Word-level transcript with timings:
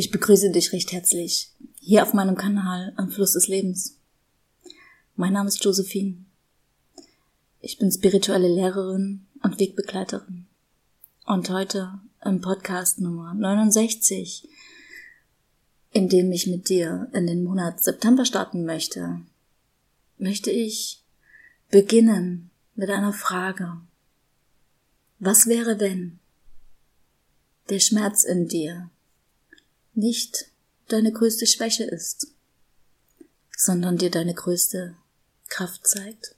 Ich 0.00 0.10
begrüße 0.10 0.50
dich 0.50 0.72
recht 0.72 0.92
herzlich 0.92 1.50
hier 1.78 2.02
auf 2.02 2.14
meinem 2.14 2.34
Kanal 2.34 2.94
am 2.96 3.10
Fluss 3.10 3.34
des 3.34 3.48
Lebens. 3.48 3.98
Mein 5.14 5.34
Name 5.34 5.48
ist 5.48 5.62
Josephine. 5.62 6.24
Ich 7.60 7.76
bin 7.76 7.92
spirituelle 7.92 8.48
Lehrerin 8.48 9.26
und 9.42 9.60
Wegbegleiterin. 9.60 10.46
Und 11.26 11.50
heute 11.50 12.00
im 12.24 12.40
Podcast 12.40 12.98
Nummer 12.98 13.34
69, 13.34 14.48
in 15.92 16.08
dem 16.08 16.32
ich 16.32 16.46
mit 16.46 16.70
dir 16.70 17.10
in 17.12 17.26
den 17.26 17.44
Monat 17.44 17.82
September 17.82 18.24
starten 18.24 18.64
möchte, 18.64 19.20
möchte 20.16 20.50
ich 20.50 21.04
beginnen 21.68 22.48
mit 22.74 22.88
einer 22.88 23.12
Frage. 23.12 23.82
Was 25.18 25.46
wäre, 25.46 25.78
wenn 25.78 26.20
der 27.68 27.80
Schmerz 27.80 28.24
in 28.24 28.48
dir 28.48 28.88
nicht 29.94 30.46
deine 30.88 31.12
größte 31.12 31.46
Schwäche 31.46 31.84
ist, 31.84 32.28
sondern 33.56 33.98
dir 33.98 34.10
deine 34.10 34.34
größte 34.34 34.96
Kraft 35.48 35.86
zeigt. 35.86 36.34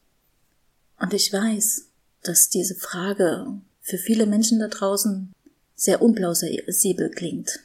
Und 0.99 1.15
ich 1.15 1.33
weiß, 1.33 1.87
dass 2.23 2.49
diese 2.49 2.75
Frage 2.75 3.61
für 3.81 3.99
viele 3.99 4.27
Menschen 4.27 4.61
da 4.61 4.69
draußen 4.69 5.33
sehr 5.75 6.01
unplausibel 6.01 7.11
klingt. 7.11 7.61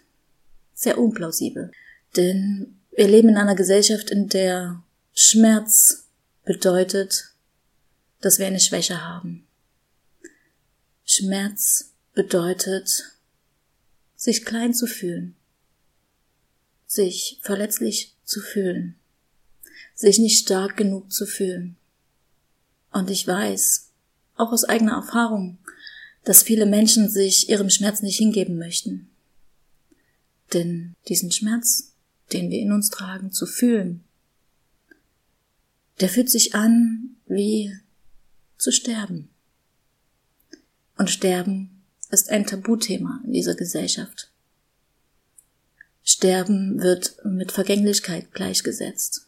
Sehr 0.74 0.98
unplausibel. 0.98 1.72
Denn 2.16 2.80
wir 2.92 3.08
leben 3.08 3.30
in 3.30 3.38
einer 3.38 3.56
Gesellschaft, 3.56 4.10
in 4.10 4.28
der 4.28 4.84
Schmerz 5.14 6.08
bedeutet, 6.44 7.34
dass 8.22 8.40
wir 8.40 8.48
eine 8.48 8.60
Schwäche 8.60 9.04
haben. 9.04 9.48
Schmerz 11.06 11.94
bedeutet, 12.14 13.04
sich 14.16 14.44
klein 14.44 14.74
zu 14.74 14.88
fühlen, 14.88 15.37
sich 16.98 17.40
verletzlich 17.42 18.16
zu 18.26 18.42
fühlen, 18.42 18.96
sich 19.96 20.20
nicht 20.20 20.40
stark 20.40 20.76
genug 20.76 21.14
zu 21.14 21.26
fühlen. 21.26 21.78
Und 22.92 23.10
ich 23.10 23.26
weiß, 23.26 23.92
auch 24.36 24.52
aus 24.52 24.66
eigener 24.66 24.96
Erfahrung, 24.96 25.60
dass 26.26 26.44
viele 26.44 26.66
Menschen 26.66 27.10
sich 27.10 27.50
ihrem 27.50 27.70
Schmerz 27.70 28.02
nicht 28.02 28.18
hingeben 28.18 28.58
möchten. 28.58 29.10
Denn 30.54 30.96
diesen 31.08 31.32
Schmerz, 31.32 31.94
den 32.34 32.50
wir 32.50 32.60
in 32.60 32.72
uns 32.72 32.90
tragen, 32.90 33.32
zu 33.32 33.46
fühlen, 33.46 34.04
der 36.00 36.10
fühlt 36.10 36.30
sich 36.30 36.56
an 36.56 37.16
wie 37.28 37.74
zu 38.58 38.72
sterben. 38.72 39.30
Und 40.98 41.10
Sterben 41.10 41.84
ist 42.10 42.30
ein 42.30 42.46
Tabuthema 42.46 43.22
in 43.24 43.34
dieser 43.34 43.56
Gesellschaft. 43.56 44.32
Sterben 46.18 46.82
wird 46.82 47.24
mit 47.26 47.52
Vergänglichkeit 47.52 48.34
gleichgesetzt. 48.34 49.28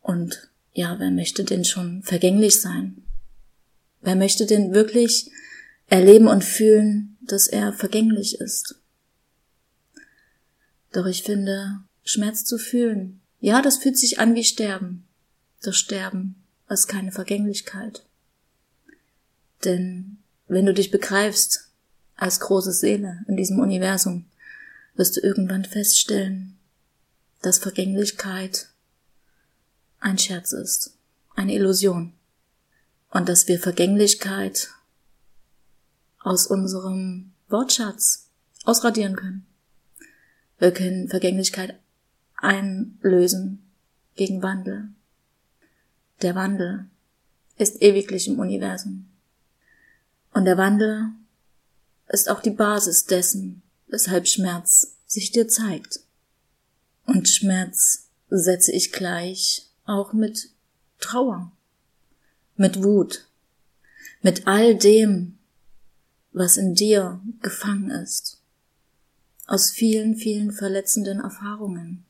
Und 0.00 0.48
ja, 0.74 1.00
wer 1.00 1.10
möchte 1.10 1.42
denn 1.42 1.64
schon 1.64 2.04
vergänglich 2.04 2.60
sein? 2.60 3.02
Wer 4.00 4.14
möchte 4.14 4.46
denn 4.46 4.72
wirklich 4.74 5.28
erleben 5.88 6.28
und 6.28 6.44
fühlen, 6.44 7.16
dass 7.20 7.48
er 7.48 7.72
vergänglich 7.72 8.40
ist? 8.40 8.76
Doch 10.92 11.06
ich 11.06 11.24
finde, 11.24 11.80
Schmerz 12.04 12.44
zu 12.44 12.56
fühlen, 12.56 13.20
ja, 13.40 13.62
das 13.62 13.78
fühlt 13.78 13.98
sich 13.98 14.20
an 14.20 14.36
wie 14.36 14.44
Sterben. 14.44 15.08
Das 15.62 15.76
Sterben 15.76 16.44
ist 16.68 16.86
keine 16.86 17.10
Vergänglichkeit. 17.10 18.06
Denn 19.64 20.18
wenn 20.46 20.64
du 20.64 20.72
dich 20.72 20.92
begreifst 20.92 21.72
als 22.14 22.38
große 22.38 22.72
Seele 22.72 23.24
in 23.26 23.36
diesem 23.36 23.58
Universum, 23.58 24.26
wirst 24.96 25.16
du 25.16 25.20
irgendwann 25.20 25.64
feststellen, 25.64 26.58
dass 27.42 27.58
Vergänglichkeit 27.58 28.68
ein 30.00 30.18
Scherz 30.18 30.52
ist, 30.52 30.96
eine 31.34 31.54
Illusion 31.54 32.12
und 33.10 33.28
dass 33.28 33.48
wir 33.48 33.58
Vergänglichkeit 33.58 34.70
aus 36.20 36.46
unserem 36.46 37.32
Wortschatz 37.48 38.28
ausradieren 38.64 39.16
können. 39.16 39.46
Wir 40.58 40.72
können 40.72 41.08
Vergänglichkeit 41.08 41.78
einlösen 42.36 43.62
gegen 44.16 44.42
Wandel. 44.42 44.88
Der 46.22 46.34
Wandel 46.34 46.86
ist 47.58 47.80
ewiglich 47.82 48.28
im 48.28 48.38
Universum. 48.38 49.08
Und 50.32 50.44
der 50.44 50.58
Wandel 50.58 51.10
ist 52.08 52.28
auch 52.28 52.40
die 52.40 52.50
Basis 52.50 53.04
dessen, 53.04 53.62
weshalb 53.88 54.26
Schmerz 54.28 54.96
sich 55.06 55.30
dir 55.30 55.48
zeigt. 55.48 56.00
Und 57.04 57.28
Schmerz 57.28 58.08
setze 58.28 58.72
ich 58.72 58.92
gleich 58.92 59.70
auch 59.84 60.12
mit 60.12 60.50
Trauer, 60.98 61.52
mit 62.56 62.82
Wut, 62.82 63.28
mit 64.22 64.46
all 64.46 64.76
dem, 64.76 65.38
was 66.32 66.56
in 66.56 66.74
dir 66.74 67.20
gefangen 67.40 67.90
ist, 67.90 68.42
aus 69.46 69.70
vielen, 69.70 70.16
vielen 70.16 70.50
verletzenden 70.50 71.20
Erfahrungen. 71.20 72.04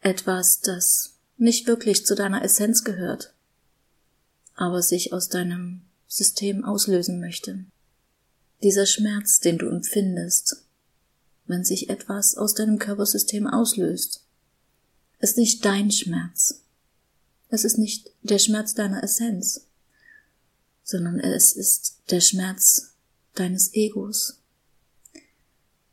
Etwas, 0.00 0.60
das 0.60 1.16
nicht 1.36 1.66
wirklich 1.66 2.06
zu 2.06 2.14
deiner 2.14 2.42
Essenz 2.44 2.84
gehört, 2.84 3.34
aber 4.54 4.80
sich 4.82 5.12
aus 5.12 5.28
deinem 5.28 5.82
System 6.06 6.64
auslösen 6.64 7.20
möchte. 7.20 7.64
Dieser 8.62 8.86
Schmerz, 8.86 9.40
den 9.40 9.58
du 9.58 9.68
empfindest, 9.68 10.64
wenn 11.46 11.64
sich 11.64 11.90
etwas 11.90 12.36
aus 12.36 12.54
deinem 12.54 12.78
Körpersystem 12.78 13.48
auslöst, 13.48 14.24
ist 15.18 15.36
nicht 15.36 15.64
dein 15.64 15.90
Schmerz. 15.90 16.62
Es 17.48 17.64
ist 17.64 17.76
nicht 17.76 18.10
der 18.22 18.38
Schmerz 18.38 18.74
deiner 18.74 19.02
Essenz, 19.02 19.66
sondern 20.84 21.18
es 21.18 21.52
ist 21.52 21.98
der 22.10 22.20
Schmerz 22.20 22.94
deines 23.34 23.74
Egos. 23.74 24.38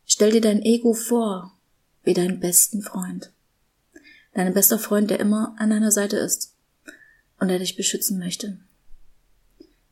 Stell 0.06 0.32
dir 0.32 0.42
dein 0.42 0.62
Ego 0.62 0.94
vor 0.94 1.58
wie 2.04 2.14
deinen 2.14 2.40
besten 2.40 2.82
Freund. 2.82 3.32
Dein 4.34 4.54
bester 4.54 4.80
Freund, 4.80 5.10
der 5.10 5.20
immer 5.20 5.56
an 5.58 5.72
deiner 5.72 5.92
Seite 5.92 6.18
ist 6.18 6.54
und 7.40 7.48
der 7.48 7.60
dich 7.60 7.76
beschützen 7.76 8.20
möchte. 8.20 8.60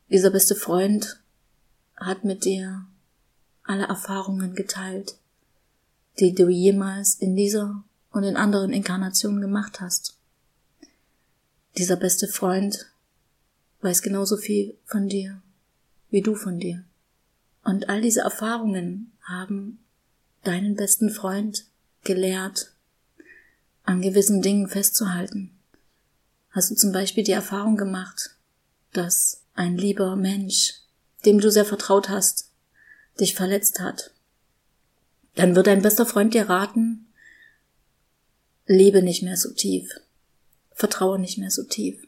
Dieser 0.09 0.29
beste 0.29 0.55
Freund 0.55 1.19
hat 1.97 2.23
mit 2.23 2.45
dir 2.45 2.85
alle 3.63 3.87
Erfahrungen 3.87 4.55
geteilt, 4.55 5.17
die 6.19 6.33
du 6.33 6.47
jemals 6.49 7.15
in 7.15 7.35
dieser 7.35 7.83
und 8.11 8.23
in 8.23 8.37
anderen 8.37 8.71
Inkarnationen 8.71 9.41
gemacht 9.41 9.81
hast. 9.81 10.17
Dieser 11.77 11.97
beste 11.97 12.27
Freund 12.27 12.87
weiß 13.81 14.01
genauso 14.01 14.37
viel 14.37 14.77
von 14.85 15.09
dir 15.09 15.41
wie 16.09 16.21
du 16.21 16.35
von 16.35 16.59
dir. 16.59 16.83
Und 17.63 17.89
all 17.89 18.01
diese 18.01 18.21
Erfahrungen 18.21 19.11
haben 19.21 19.79
deinen 20.43 20.75
besten 20.75 21.09
Freund 21.09 21.65
gelehrt, 22.03 22.73
an 23.83 24.01
gewissen 24.01 24.41
Dingen 24.41 24.67
festzuhalten. 24.67 25.51
Hast 26.51 26.71
du 26.71 26.75
zum 26.75 26.91
Beispiel 26.91 27.23
die 27.23 27.33
Erfahrung 27.33 27.77
gemacht, 27.77 28.37
dass 28.93 29.43
ein 29.53 29.77
lieber 29.77 30.15
Mensch 30.15 30.73
dem 31.25 31.39
du 31.39 31.51
sehr 31.51 31.65
vertraut 31.65 32.09
hast, 32.09 32.51
dich 33.19 33.35
verletzt 33.35 33.79
hat, 33.79 34.11
dann 35.35 35.55
wird 35.55 35.67
dein 35.67 35.81
bester 35.81 36.05
Freund 36.05 36.33
dir 36.33 36.49
raten, 36.49 37.07
lebe 38.65 39.01
nicht 39.01 39.23
mehr 39.23 39.37
so 39.37 39.51
tief, 39.53 39.89
vertraue 40.71 41.19
nicht 41.19 41.37
mehr 41.37 41.51
so 41.51 41.63
tief, 41.63 42.07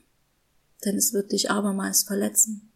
denn 0.84 0.98
es 0.98 1.14
wird 1.14 1.32
dich 1.32 1.50
abermals 1.50 2.04
verletzen. 2.04 2.72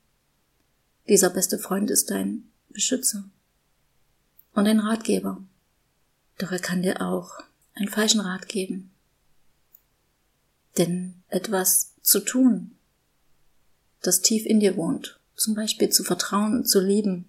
Dieser 1.08 1.30
beste 1.30 1.60
Freund 1.60 1.92
ist 1.92 2.12
dein 2.12 2.50
Beschützer 2.70 3.26
und 4.54 4.68
ein 4.68 4.80
Ratgeber, 4.80 5.44
doch 6.38 6.52
er 6.52 6.60
kann 6.60 6.82
dir 6.82 7.02
auch 7.02 7.40
einen 7.74 7.90
falschen 7.90 8.22
Rat 8.22 8.48
geben. 8.48 8.92
Denn 10.78 11.22
etwas 11.28 11.94
zu 12.02 12.20
tun, 12.20 12.76
das 14.02 14.22
tief 14.22 14.46
in 14.46 14.60
dir 14.60 14.76
wohnt 14.76 15.20
zum 15.36 15.56
Beispiel 15.56 15.90
zu 15.90 16.04
vertrauen 16.04 16.58
und 16.58 16.70
zu 16.70 16.80
lieben. 16.80 17.26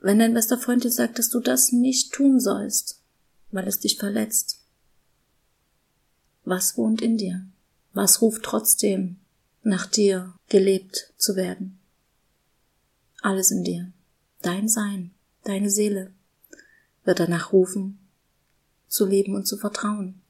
Wenn 0.00 0.18
dein 0.18 0.34
bester 0.34 0.58
Freund 0.58 0.84
dir 0.84 0.90
sagt, 0.90 1.18
dass 1.18 1.28
du 1.28 1.40
das 1.40 1.72
nicht 1.72 2.12
tun 2.12 2.40
sollst, 2.40 3.00
weil 3.50 3.68
es 3.68 3.80
dich 3.80 3.98
verletzt, 3.98 4.60
was 6.44 6.76
wohnt 6.76 7.02
in 7.02 7.16
dir? 7.16 7.46
Was 7.92 8.22
ruft 8.22 8.42
trotzdem 8.42 9.16
nach 9.62 9.86
dir 9.86 10.32
gelebt 10.48 11.12
zu 11.16 11.36
werden? 11.36 11.78
Alles 13.20 13.50
in 13.50 13.62
dir, 13.62 13.92
dein 14.40 14.68
Sein, 14.68 15.10
deine 15.44 15.70
Seele 15.70 16.12
wird 17.04 17.20
danach 17.20 17.52
rufen, 17.52 17.98
zu 18.88 19.06
leben 19.06 19.34
und 19.34 19.46
zu 19.46 19.56
vertrauen. 19.56 20.20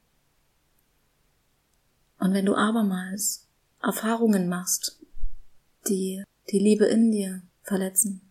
Und 2.19 2.33
wenn 2.33 2.45
du 2.45 2.55
abermals 2.55 3.47
Erfahrungen 3.81 4.47
machst, 4.47 5.00
die 5.87 6.23
die 6.49 6.59
Liebe 6.59 6.85
in 6.85 7.11
dir 7.11 7.41
verletzen, 7.63 8.21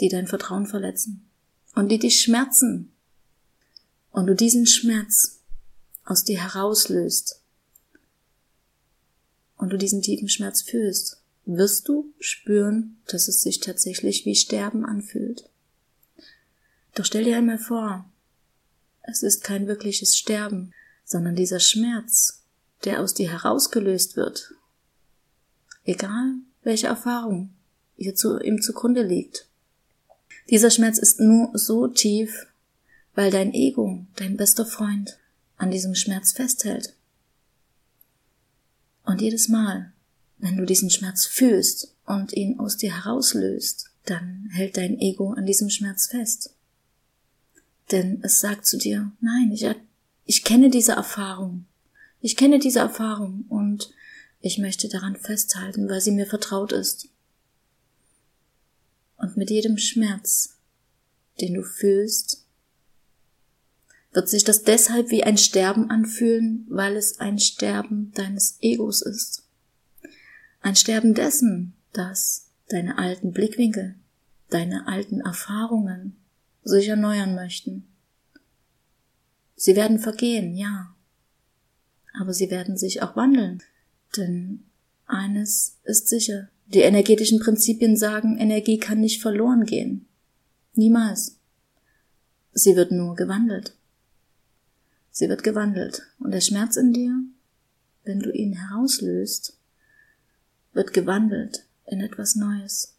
die 0.00 0.08
dein 0.08 0.26
Vertrauen 0.26 0.66
verletzen, 0.66 1.28
und 1.74 1.88
die 1.90 1.98
dich 1.98 2.20
schmerzen 2.20 2.92
und 4.10 4.26
du 4.26 4.34
diesen 4.34 4.66
Schmerz 4.66 5.40
aus 6.04 6.24
dir 6.24 6.40
herauslöst 6.42 7.42
und 9.56 9.72
du 9.72 9.76
diesen 9.76 10.02
tiefen 10.02 10.28
Schmerz 10.28 10.62
fühlst, 10.62 11.22
wirst 11.44 11.88
du 11.88 12.12
spüren, 12.18 13.00
dass 13.06 13.28
es 13.28 13.42
sich 13.42 13.60
tatsächlich 13.60 14.24
wie 14.24 14.34
Sterben 14.34 14.84
anfühlt. 14.84 15.48
Doch 16.94 17.04
stell 17.04 17.24
dir 17.24 17.36
einmal 17.36 17.58
vor, 17.58 18.10
es 19.02 19.22
ist 19.22 19.42
kein 19.42 19.66
wirkliches 19.66 20.16
Sterben, 20.16 20.74
sondern 21.04 21.36
dieser 21.36 21.60
Schmerz, 21.60 22.42
der 22.84 23.00
aus 23.00 23.14
dir 23.14 23.30
herausgelöst 23.30 24.16
wird. 24.16 24.54
Egal, 25.88 26.34
welche 26.64 26.88
Erfahrung 26.88 27.48
ihr 27.96 28.14
zu, 28.14 28.38
ihm 28.40 28.60
zugrunde 28.60 29.02
liegt. 29.02 29.48
Dieser 30.50 30.70
Schmerz 30.70 30.98
ist 30.98 31.18
nur 31.18 31.50
so 31.54 31.88
tief, 31.88 32.46
weil 33.14 33.30
dein 33.30 33.54
Ego, 33.54 34.04
dein 34.16 34.36
bester 34.36 34.66
Freund, 34.66 35.18
an 35.56 35.70
diesem 35.70 35.94
Schmerz 35.94 36.32
festhält. 36.32 36.94
Und 39.06 39.22
jedes 39.22 39.48
Mal, 39.48 39.94
wenn 40.36 40.58
du 40.58 40.66
diesen 40.66 40.90
Schmerz 40.90 41.24
fühlst 41.24 41.94
und 42.04 42.34
ihn 42.34 42.60
aus 42.60 42.76
dir 42.76 42.94
herauslöst, 42.94 43.86
dann 44.04 44.50
hält 44.52 44.76
dein 44.76 44.98
Ego 44.98 45.32
an 45.32 45.46
diesem 45.46 45.70
Schmerz 45.70 46.08
fest. 46.08 46.52
Denn 47.92 48.20
es 48.22 48.40
sagt 48.40 48.66
zu 48.66 48.76
dir, 48.76 49.10
nein, 49.22 49.52
ich, 49.52 49.66
ich 50.26 50.44
kenne 50.44 50.68
diese 50.68 50.92
Erfahrung. 50.92 51.64
Ich 52.20 52.36
kenne 52.36 52.58
diese 52.58 52.80
Erfahrung 52.80 53.46
und 53.48 53.90
ich 54.40 54.58
möchte 54.58 54.88
daran 54.88 55.16
festhalten, 55.16 55.88
weil 55.88 56.00
sie 56.00 56.12
mir 56.12 56.26
vertraut 56.26 56.72
ist. 56.72 57.08
Und 59.16 59.36
mit 59.36 59.50
jedem 59.50 59.78
Schmerz, 59.78 60.58
den 61.40 61.54
du 61.54 61.62
fühlst, 61.62 62.44
wird 64.12 64.28
sich 64.28 64.44
das 64.44 64.62
deshalb 64.62 65.10
wie 65.10 65.24
ein 65.24 65.38
Sterben 65.38 65.90
anfühlen, 65.90 66.66
weil 66.68 66.96
es 66.96 67.20
ein 67.20 67.38
Sterben 67.38 68.12
deines 68.12 68.58
Egos 68.60 69.02
ist. 69.02 69.44
Ein 70.60 70.76
Sterben 70.76 71.14
dessen, 71.14 71.74
das 71.92 72.48
deine 72.68 72.98
alten 72.98 73.32
Blickwinkel, 73.32 73.96
deine 74.50 74.86
alten 74.86 75.20
Erfahrungen 75.20 76.16
sich 76.62 76.88
erneuern 76.88 77.34
möchten. 77.34 77.86
Sie 79.56 79.74
werden 79.74 79.98
vergehen, 79.98 80.54
ja, 80.54 80.94
aber 82.18 82.32
sie 82.32 82.50
werden 82.50 82.76
sich 82.76 83.02
auch 83.02 83.16
wandeln, 83.16 83.62
denn 84.16 84.64
eines 85.06 85.78
ist 85.84 86.08
sicher, 86.08 86.48
die 86.66 86.80
energetischen 86.80 87.40
Prinzipien 87.40 87.96
sagen, 87.96 88.36
Energie 88.36 88.78
kann 88.78 89.00
nicht 89.00 89.22
verloren 89.22 89.64
gehen. 89.64 90.06
Niemals. 90.74 91.38
Sie 92.52 92.76
wird 92.76 92.92
nur 92.92 93.14
gewandelt. 93.16 93.74
Sie 95.10 95.28
wird 95.28 95.42
gewandelt. 95.42 96.02
Und 96.18 96.32
der 96.32 96.40
Schmerz 96.40 96.76
in 96.76 96.92
dir, 96.92 97.20
wenn 98.04 98.20
du 98.20 98.30
ihn 98.30 98.52
herauslöst, 98.52 99.56
wird 100.72 100.92
gewandelt 100.92 101.66
in 101.86 102.00
etwas 102.00 102.36
Neues. 102.36 102.94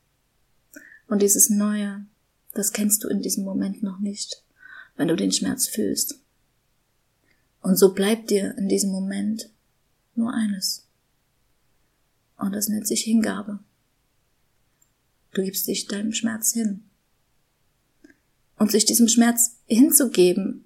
Und 1.08 1.22
dieses 1.22 1.50
Neue, 1.50 2.06
das 2.54 2.74
kennst 2.74 3.04
du 3.04 3.08
in 3.08 3.22
diesem 3.22 3.44
Moment 3.44 3.84
noch 3.84 4.00
nicht, 4.00 4.44
wenn 4.98 5.08
du 5.08 5.16
den 5.16 5.32
Schmerz 5.32 5.68
fühlst. 5.68 6.20
Und 7.62 7.78
so 7.78 7.94
bleibt 7.94 8.30
dir 8.30 8.58
in 8.58 8.68
diesem 8.68 8.92
Moment 8.92 9.50
nur 10.16 10.34
eines. 10.34 10.89
Und 12.40 12.54
das 12.54 12.70
nennt 12.70 12.88
sich 12.88 13.04
Hingabe. 13.04 13.60
Du 15.34 15.44
gibst 15.44 15.68
dich 15.68 15.88
deinem 15.88 16.14
Schmerz 16.14 16.54
hin. 16.54 16.84
Und 18.58 18.72
sich 18.72 18.86
diesem 18.86 19.08
Schmerz 19.08 19.58
hinzugeben, 19.68 20.66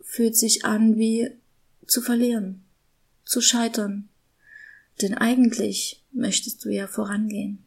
fühlt 0.00 0.36
sich 0.36 0.64
an 0.64 0.96
wie 0.96 1.30
zu 1.86 2.00
verlieren, 2.00 2.64
zu 3.24 3.40
scheitern. 3.40 4.08
Denn 5.02 5.14
eigentlich 5.14 6.02
möchtest 6.12 6.64
du 6.64 6.70
ja 6.70 6.86
vorangehen. 6.86 7.64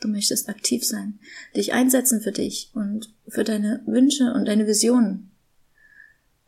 Du 0.00 0.08
möchtest 0.08 0.48
aktiv 0.48 0.84
sein, 0.84 1.18
dich 1.54 1.72
einsetzen 1.72 2.20
für 2.20 2.32
dich 2.32 2.70
und 2.74 3.14
für 3.28 3.44
deine 3.44 3.82
Wünsche 3.86 4.32
und 4.34 4.46
deine 4.46 4.66
Visionen. 4.66 5.30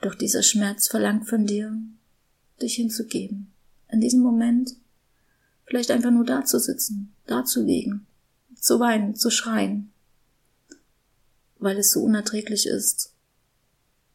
Doch 0.01 0.15
dieser 0.15 0.43
Schmerz 0.43 0.89
verlangt 0.89 1.29
von 1.29 1.47
dir, 1.47 1.77
dich 2.61 2.75
hinzugeben. 2.75 3.53
In 3.91 4.01
diesem 4.01 4.21
Moment 4.21 4.77
vielleicht 5.69 5.91
einfach 5.91 6.11
nur 6.11 6.25
da 6.25 6.45
zu 6.45 6.59
sitzen, 6.59 7.15
da 7.27 7.45
zu 7.45 7.63
liegen, 7.63 8.07
zu 8.55 8.81
weinen, 8.81 9.15
zu 9.15 9.31
schreien, 9.31 9.93
weil 11.59 11.77
es 11.77 11.93
so 11.93 12.03
unerträglich 12.03 12.67
ist, 12.67 13.13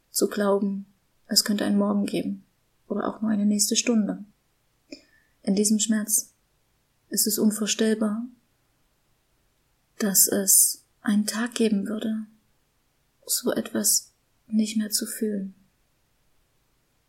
zu 0.09 0.27
glauben, 0.27 0.87
es 1.27 1.43
könnte 1.43 1.63
einen 1.63 1.77
Morgen 1.77 2.05
geben 2.05 2.43
oder 2.87 3.07
auch 3.07 3.21
nur 3.21 3.29
eine 3.29 3.45
nächste 3.45 3.75
Stunde. 3.75 4.23
In 5.43 5.55
diesem 5.55 5.79
Schmerz 5.79 6.33
ist 7.09 7.27
es 7.27 7.37
unvorstellbar, 7.37 8.25
dass 9.99 10.27
es 10.27 10.83
einen 11.01 11.27
Tag 11.27 11.53
geben 11.53 11.87
würde, 11.87 12.25
so 13.27 13.51
etwas 13.51 14.11
nicht 14.47 14.75
mehr 14.77 14.89
zu 14.89 15.05
fühlen. 15.05 15.53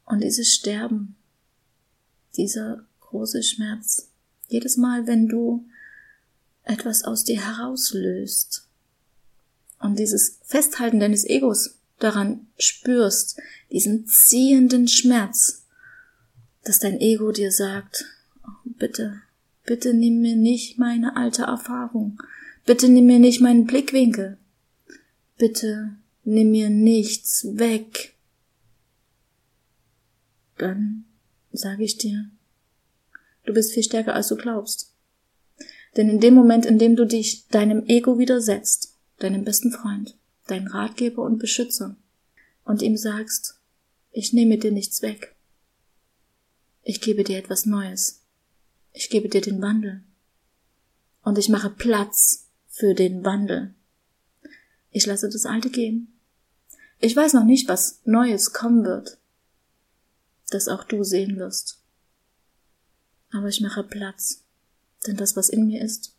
Und 0.04 0.22
dieses 0.22 0.52
Sterben, 0.52 1.16
dieser 2.36 2.84
große 3.00 3.42
Schmerz, 3.42 4.10
jedes 4.48 4.76
Mal, 4.76 5.06
wenn 5.06 5.28
du 5.28 5.64
etwas 6.64 7.04
aus 7.04 7.24
dir 7.24 7.44
herauslöst 7.44 8.66
und 9.80 9.98
dieses 9.98 10.38
Festhalten 10.42 11.00
deines 11.00 11.24
Egos 11.24 11.78
daran 11.98 12.46
spürst, 12.58 13.38
diesen 13.70 14.06
ziehenden 14.06 14.88
Schmerz, 14.88 15.66
dass 16.64 16.78
dein 16.78 17.00
Ego 17.00 17.32
dir 17.32 17.52
sagt, 17.52 18.06
oh, 18.44 18.70
bitte, 18.78 19.22
bitte 19.64 19.94
nimm 19.94 20.20
mir 20.20 20.36
nicht 20.36 20.78
meine 20.78 21.16
alte 21.16 21.42
Erfahrung, 21.42 22.18
bitte 22.64 22.88
nimm 22.88 23.06
mir 23.06 23.18
nicht 23.18 23.40
meinen 23.40 23.66
Blickwinkel, 23.66 24.38
bitte 25.36 25.96
nimm 26.24 26.50
mir 26.50 26.70
nichts 26.70 27.46
weg. 27.58 28.14
Dann 30.56 31.04
sage 31.52 31.84
ich 31.84 31.98
dir, 31.98 32.30
du 33.44 33.52
bist 33.52 33.72
viel 33.72 33.82
stärker, 33.82 34.14
als 34.14 34.28
du 34.28 34.36
glaubst. 34.36 34.92
Denn 35.96 36.08
in 36.08 36.20
dem 36.20 36.34
Moment, 36.34 36.66
in 36.66 36.78
dem 36.78 36.96
du 36.96 37.06
dich 37.06 37.46
deinem 37.48 37.86
Ego 37.86 38.18
widersetzt, 38.18 38.96
deinem 39.18 39.44
besten 39.44 39.70
Freund, 39.70 40.16
dein 40.46 40.66
Ratgeber 40.66 41.22
und 41.22 41.38
Beschützer, 41.38 41.96
und 42.64 42.82
ihm 42.82 42.96
sagst, 42.96 43.60
ich 44.10 44.32
nehme 44.32 44.58
dir 44.58 44.72
nichts 44.72 45.02
weg. 45.02 45.34
Ich 46.82 47.00
gebe 47.00 47.24
dir 47.24 47.38
etwas 47.38 47.66
Neues. 47.66 48.22
Ich 48.92 49.10
gebe 49.10 49.28
dir 49.28 49.40
den 49.40 49.60
Wandel. 49.60 50.02
Und 51.22 51.38
ich 51.38 51.48
mache 51.48 51.70
Platz 51.70 52.48
für 52.68 52.94
den 52.94 53.24
Wandel. 53.24 53.74
Ich 54.90 55.06
lasse 55.06 55.28
das 55.28 55.46
Alte 55.46 55.70
gehen. 55.70 56.12
Ich 57.00 57.14
weiß 57.14 57.32
noch 57.32 57.44
nicht, 57.44 57.68
was 57.68 58.00
Neues 58.04 58.52
kommen 58.52 58.84
wird, 58.84 59.18
das 60.50 60.68
auch 60.68 60.84
du 60.84 61.02
sehen 61.04 61.36
wirst. 61.36 61.83
Aber 63.34 63.48
ich 63.48 63.60
mache 63.60 63.82
Platz, 63.82 64.44
denn 65.08 65.16
das, 65.16 65.34
was 65.34 65.48
in 65.48 65.66
mir 65.66 65.82
ist, 65.82 66.14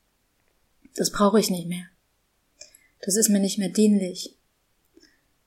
das 0.96 1.12
brauche 1.12 1.40
ich 1.40 1.50
nicht 1.50 1.68
mehr. 1.68 1.86
Das 3.02 3.16
ist 3.16 3.30
mir 3.30 3.40
nicht 3.40 3.58
mehr 3.58 3.70
dienlich. 3.70 4.36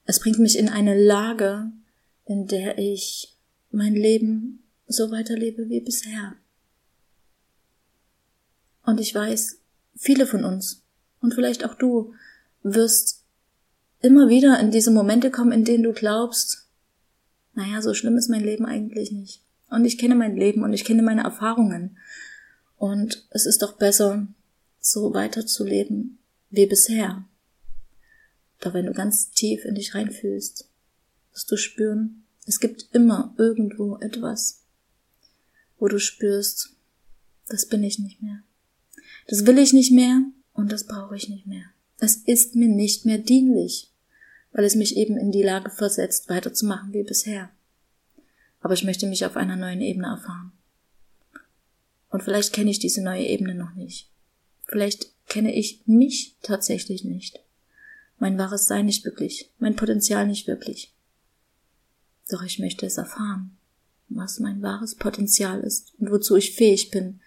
Es 0.07 0.19
bringt 0.19 0.39
mich 0.39 0.57
in 0.57 0.71
eine 0.71 0.99
Lage, 0.99 1.71
in 2.25 2.47
der 2.47 2.79
ich 2.79 3.37
mein 3.71 3.95
Leben 3.95 4.63
so 4.87 5.11
weiterlebe 5.11 5.69
wie 5.69 5.81
bisher. 5.81 6.37
Und 8.85 8.99
ich 8.99 9.15
weiß, 9.15 9.59
viele 9.95 10.27
von 10.27 10.45
uns 10.45 10.83
und 11.21 11.35
vielleicht 11.35 11.67
auch 11.67 11.75
du 11.75 12.15
wirst 12.63 13.25
immer 14.01 14.31
wieder 14.31 14.59
in 14.59 14.71
diese 14.71 14.91
Momente 14.91 15.31
kommen, 15.31 15.53
in 15.53 15.65
denen 15.67 15.85
du 15.85 15.93
glaubst, 15.93 16.67
naja, 17.53 17.83
so 17.83 17.93
schlimm 17.93 18.17
ist 18.17 18.31
mein 18.31 18.45
Leben 18.45 18.65
eigentlich 18.65 19.13
nicht. 19.13 19.43
Und 19.71 19.85
ich 19.85 19.99
kenne 19.99 20.15
mein 20.15 20.37
Leben 20.37 20.63
und 20.63 20.73
ich 20.73 20.85
kenne 20.85 21.03
meine 21.03 21.23
Erfahrungen. 21.23 21.99
Und 22.77 23.27
es 23.31 23.47
ist 23.47 23.63
doch 23.63 23.77
besser, 23.77 24.27
so 24.81 25.13
weiterzuleben 25.13 26.19
wie 26.51 26.67
bisher. 26.67 27.25
Doch 28.61 28.75
wenn 28.75 28.87
du 28.87 28.93
ganz 28.93 29.31
tief 29.31 29.65
in 29.65 29.75
dich 29.75 29.95
reinfühlst, 29.95 30.69
wirst 31.33 31.51
du 31.51 31.57
spüren, 31.57 32.25
es 32.47 32.61
gibt 32.61 32.89
immer 32.93 33.35
irgendwo 33.37 33.99
etwas, 33.99 34.65
wo 35.79 35.89
du 35.89 36.01
spürst, 36.01 36.71
das 37.47 37.67
bin 37.67 37.83
ich 37.85 37.99
nicht 37.99 38.23
mehr. 38.23 38.43
Das 39.27 39.47
will 39.47 39.59
ich 39.59 39.73
nicht 39.73 39.93
mehr 39.93 40.23
und 40.55 40.73
das 40.73 40.87
brauche 40.87 41.15
ich 41.15 41.29
nicht 41.29 41.47
mehr. 41.47 41.65
Es 41.99 42.17
ist 42.17 42.55
mir 42.55 42.69
nicht 42.69 43.05
mehr 43.05 43.19
dienlich, 43.19 43.93
weil 44.53 44.65
es 44.65 44.75
mich 44.75 44.97
eben 44.97 45.19
in 45.19 45.31
die 45.31 45.43
Lage 45.43 45.71
versetzt, 45.71 46.29
weiterzumachen 46.29 46.93
wie 46.93 47.03
bisher. 47.03 47.51
Aber 48.69 48.75
ich 48.75 48.85
möchte 48.85 49.07
mich 49.07 49.25
auf 49.25 49.39
einer 49.39 49.57
neuen 49.57 49.81
Ebene 49.81 50.09
erfahren. 50.09 50.53
Und 52.11 52.23
vielleicht 52.23 52.53
kenne 52.53 52.71
ich 52.71 52.79
diese 52.79 53.03
neue 53.03 53.25
Ebene 53.25 53.55
noch 53.55 53.75
nicht. 53.75 54.11
Vielleicht 54.67 55.07
kenne 55.27 55.55
ich 55.55 55.81
mich 55.87 56.37
tatsächlich 56.43 57.03
nicht. 57.03 57.41
mein 58.19 58.37
wahres 58.37 58.67
Sein 58.67 58.85
nicht 58.85 59.07
wirklich, 59.07 59.51
mein 59.59 59.75
Potenzial 59.75 60.27
nicht 60.27 60.47
wirklich. 60.47 60.95
Doch 62.31 62.43
ich 62.43 62.59
möchte 62.59 62.85
es 62.85 62.99
erfahren, 62.99 63.57
was 64.11 64.39
mein 64.39 64.61
wahres 64.61 64.97
Potenzial 64.97 65.61
ist 65.61 65.95
und 65.99 66.11
wozu 66.11 66.37
ich 66.37 66.55
fähig 66.55 66.91
bin, 66.91 67.23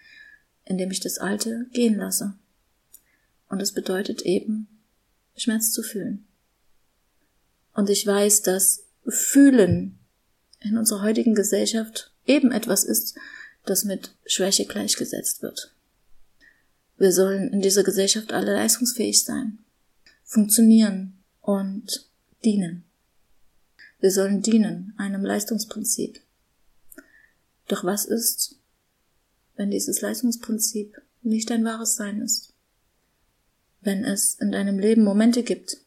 indem 0.64 0.92
ich 0.92 1.00
das 1.00 1.18
Alte 1.18 1.66
gehen 1.72 1.96
lasse. 1.96 2.34
Und 3.48 3.60
es 3.60 3.72
bedeutet 3.72 4.22
eben, 4.22 4.68
Schmerz 5.34 5.72
zu 5.72 5.82
fühlen. 5.82 6.24
Und 7.74 7.90
ich 7.90 8.06
weiß, 8.06 8.42
dass 8.42 8.84
Fühlen 9.08 9.98
in 10.64 10.78
unserer 10.78 11.02
heutigen 11.02 11.34
Gesellschaft 11.34 12.12
eben 12.26 12.52
etwas 12.52 12.84
ist, 12.84 13.16
das 13.64 13.84
mit 13.84 14.14
Schwäche 14.26 14.66
gleichgesetzt 14.66 15.42
wird. 15.42 15.74
Wir 16.98 17.12
sollen 17.12 17.52
in 17.52 17.60
dieser 17.60 17.82
Gesellschaft 17.82 18.32
alle 18.32 18.52
leistungsfähig 18.54 19.24
sein, 19.24 19.58
funktionieren 20.24 21.18
und 21.40 22.08
dienen. 22.44 22.84
Wir 24.00 24.10
sollen 24.10 24.42
dienen 24.42 24.94
einem 24.96 25.24
Leistungsprinzip. 25.24 26.20
Doch 27.68 27.84
was 27.84 28.04
ist, 28.04 28.56
wenn 29.56 29.70
dieses 29.70 30.00
Leistungsprinzip 30.00 31.00
nicht 31.22 31.50
dein 31.50 31.64
wahres 31.64 31.96
Sein 31.96 32.20
ist? 32.20 32.52
Wenn 33.80 34.04
es 34.04 34.34
in 34.34 34.52
deinem 34.52 34.78
Leben 34.78 35.04
Momente 35.04 35.42
gibt, 35.42 35.78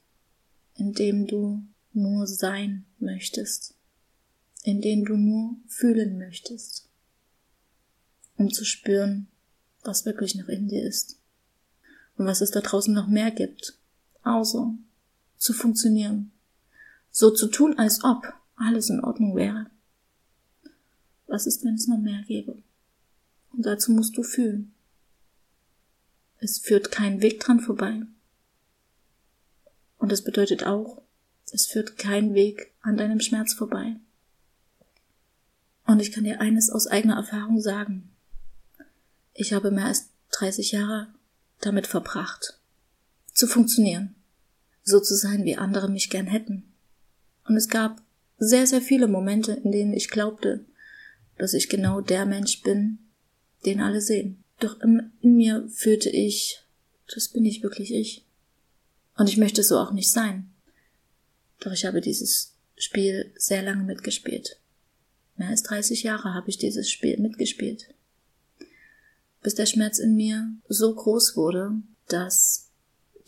in 0.76 0.94
denen 0.94 1.28
du 1.28 1.62
nur 1.94 2.28
sein 2.28 2.86
möchtest, 3.00 3.76
in 4.66 4.82
denen 4.82 5.06
du 5.06 5.16
nur 5.16 5.58
fühlen 5.68 6.18
möchtest, 6.18 6.90
um 8.36 8.52
zu 8.52 8.66
spüren, 8.66 9.28
was 9.84 10.06
wirklich 10.06 10.34
noch 10.34 10.48
in 10.48 10.68
dir 10.68 10.84
ist 10.84 11.20
und 12.18 12.26
was 12.26 12.42
es 12.42 12.50
da 12.50 12.62
draußen 12.62 12.92
noch 12.92 13.08
mehr 13.08 13.30
gibt, 13.30 13.78
außer 14.24 14.74
zu 15.38 15.54
funktionieren, 15.54 16.32
so 17.12 17.30
zu 17.30 17.48
tun, 17.48 17.78
als 17.78 18.04
ob 18.04 18.34
alles 18.56 18.90
in 18.90 19.02
Ordnung 19.02 19.36
wäre. 19.36 19.70
Was 21.28 21.46
ist, 21.46 21.64
wenn 21.64 21.76
es 21.76 21.88
noch 21.88 22.00
mehr 22.00 22.24
gäbe? 22.24 22.58
Und 23.52 23.68
dazu 23.68 23.92
musst 23.92 24.18
du 24.18 24.24
fühlen. 24.24 24.74
Es 26.40 26.58
führt 26.58 26.92
kein 26.92 27.22
Weg 27.22 27.40
dran 27.40 27.60
vorbei. 27.60 28.02
Und 30.00 30.12
es 30.12 30.24
bedeutet 30.24 30.66
auch, 30.66 31.04
es 31.52 31.68
führt 31.68 32.00
kein 32.00 32.34
Weg 32.34 32.74
an 32.82 32.98
deinem 32.98 33.20
Schmerz 33.20 33.54
vorbei. 33.54 33.98
Und 35.86 36.02
ich 36.02 36.12
kann 36.12 36.24
dir 36.24 36.42
eines 36.42 36.70
aus 36.70 36.88
eigener 36.88 37.16
Erfahrung 37.16 37.62
sagen. 37.62 38.10
Ich 39.34 39.54
habe 39.54 39.72
mehr 39.72 39.86
als 39.86 40.10
30 40.32 40.72
Jahre 40.72 41.08
damit 41.62 41.88
verbracht, 41.88 42.60
zu 43.34 43.48
funktionieren, 43.48 44.16
so 44.84 45.00
zu 45.00 45.16
sein, 45.16 45.46
wie 45.46 45.58
andere 45.58 45.90
mich 45.90 46.10
gern 46.10 46.28
hätten. 46.28 46.64
Und 47.48 47.56
es 47.56 47.70
gab 47.70 48.02
sehr, 48.38 48.68
sehr 48.68 48.82
viele 48.82 49.08
Momente, 49.08 49.54
in 49.54 49.72
denen 49.72 49.94
ich 49.94 50.10
glaubte, 50.10 50.66
dass 51.38 51.54
ich 51.54 51.70
genau 51.70 52.02
der 52.02 52.26
Mensch 52.26 52.62
bin, 52.62 53.00
den 53.66 53.82
alle 53.82 54.02
sehen. 54.02 54.44
Doch 54.60 54.80
in, 54.82 55.12
mir 55.22 55.68
fühlte 55.70 56.10
ich, 56.10 56.64
das 57.14 57.30
bin 57.30 57.46
ich 57.46 57.64
wirklich 57.64 57.94
ich. 57.94 58.26
Und 59.18 59.30
ich 59.30 59.38
möchte 59.38 59.64
so 59.64 59.78
auch 59.78 59.92
nicht 59.92 60.12
sein. 60.12 60.52
Doch 61.60 61.72
ich 61.72 61.86
habe 61.86 62.02
dieses 62.02 62.56
Spiel 62.78 63.34
sehr 63.38 63.62
lange 63.62 63.84
mitgespielt. 63.84 64.60
Mehr 65.36 65.50
als 65.50 65.64
30 65.64 66.04
Jahre 66.04 66.34
habe 66.34 66.50
ich 66.50 66.58
dieses 66.58 66.90
Spiel 66.90 67.20
mitgespielt. 67.20 67.94
Bis 69.42 69.56
der 69.56 69.66
Schmerz 69.66 70.00
in 70.00 70.16
mir 70.16 70.50
so 70.68 70.94
groß 70.94 71.36
wurde, 71.36 71.74
dass 72.08 72.70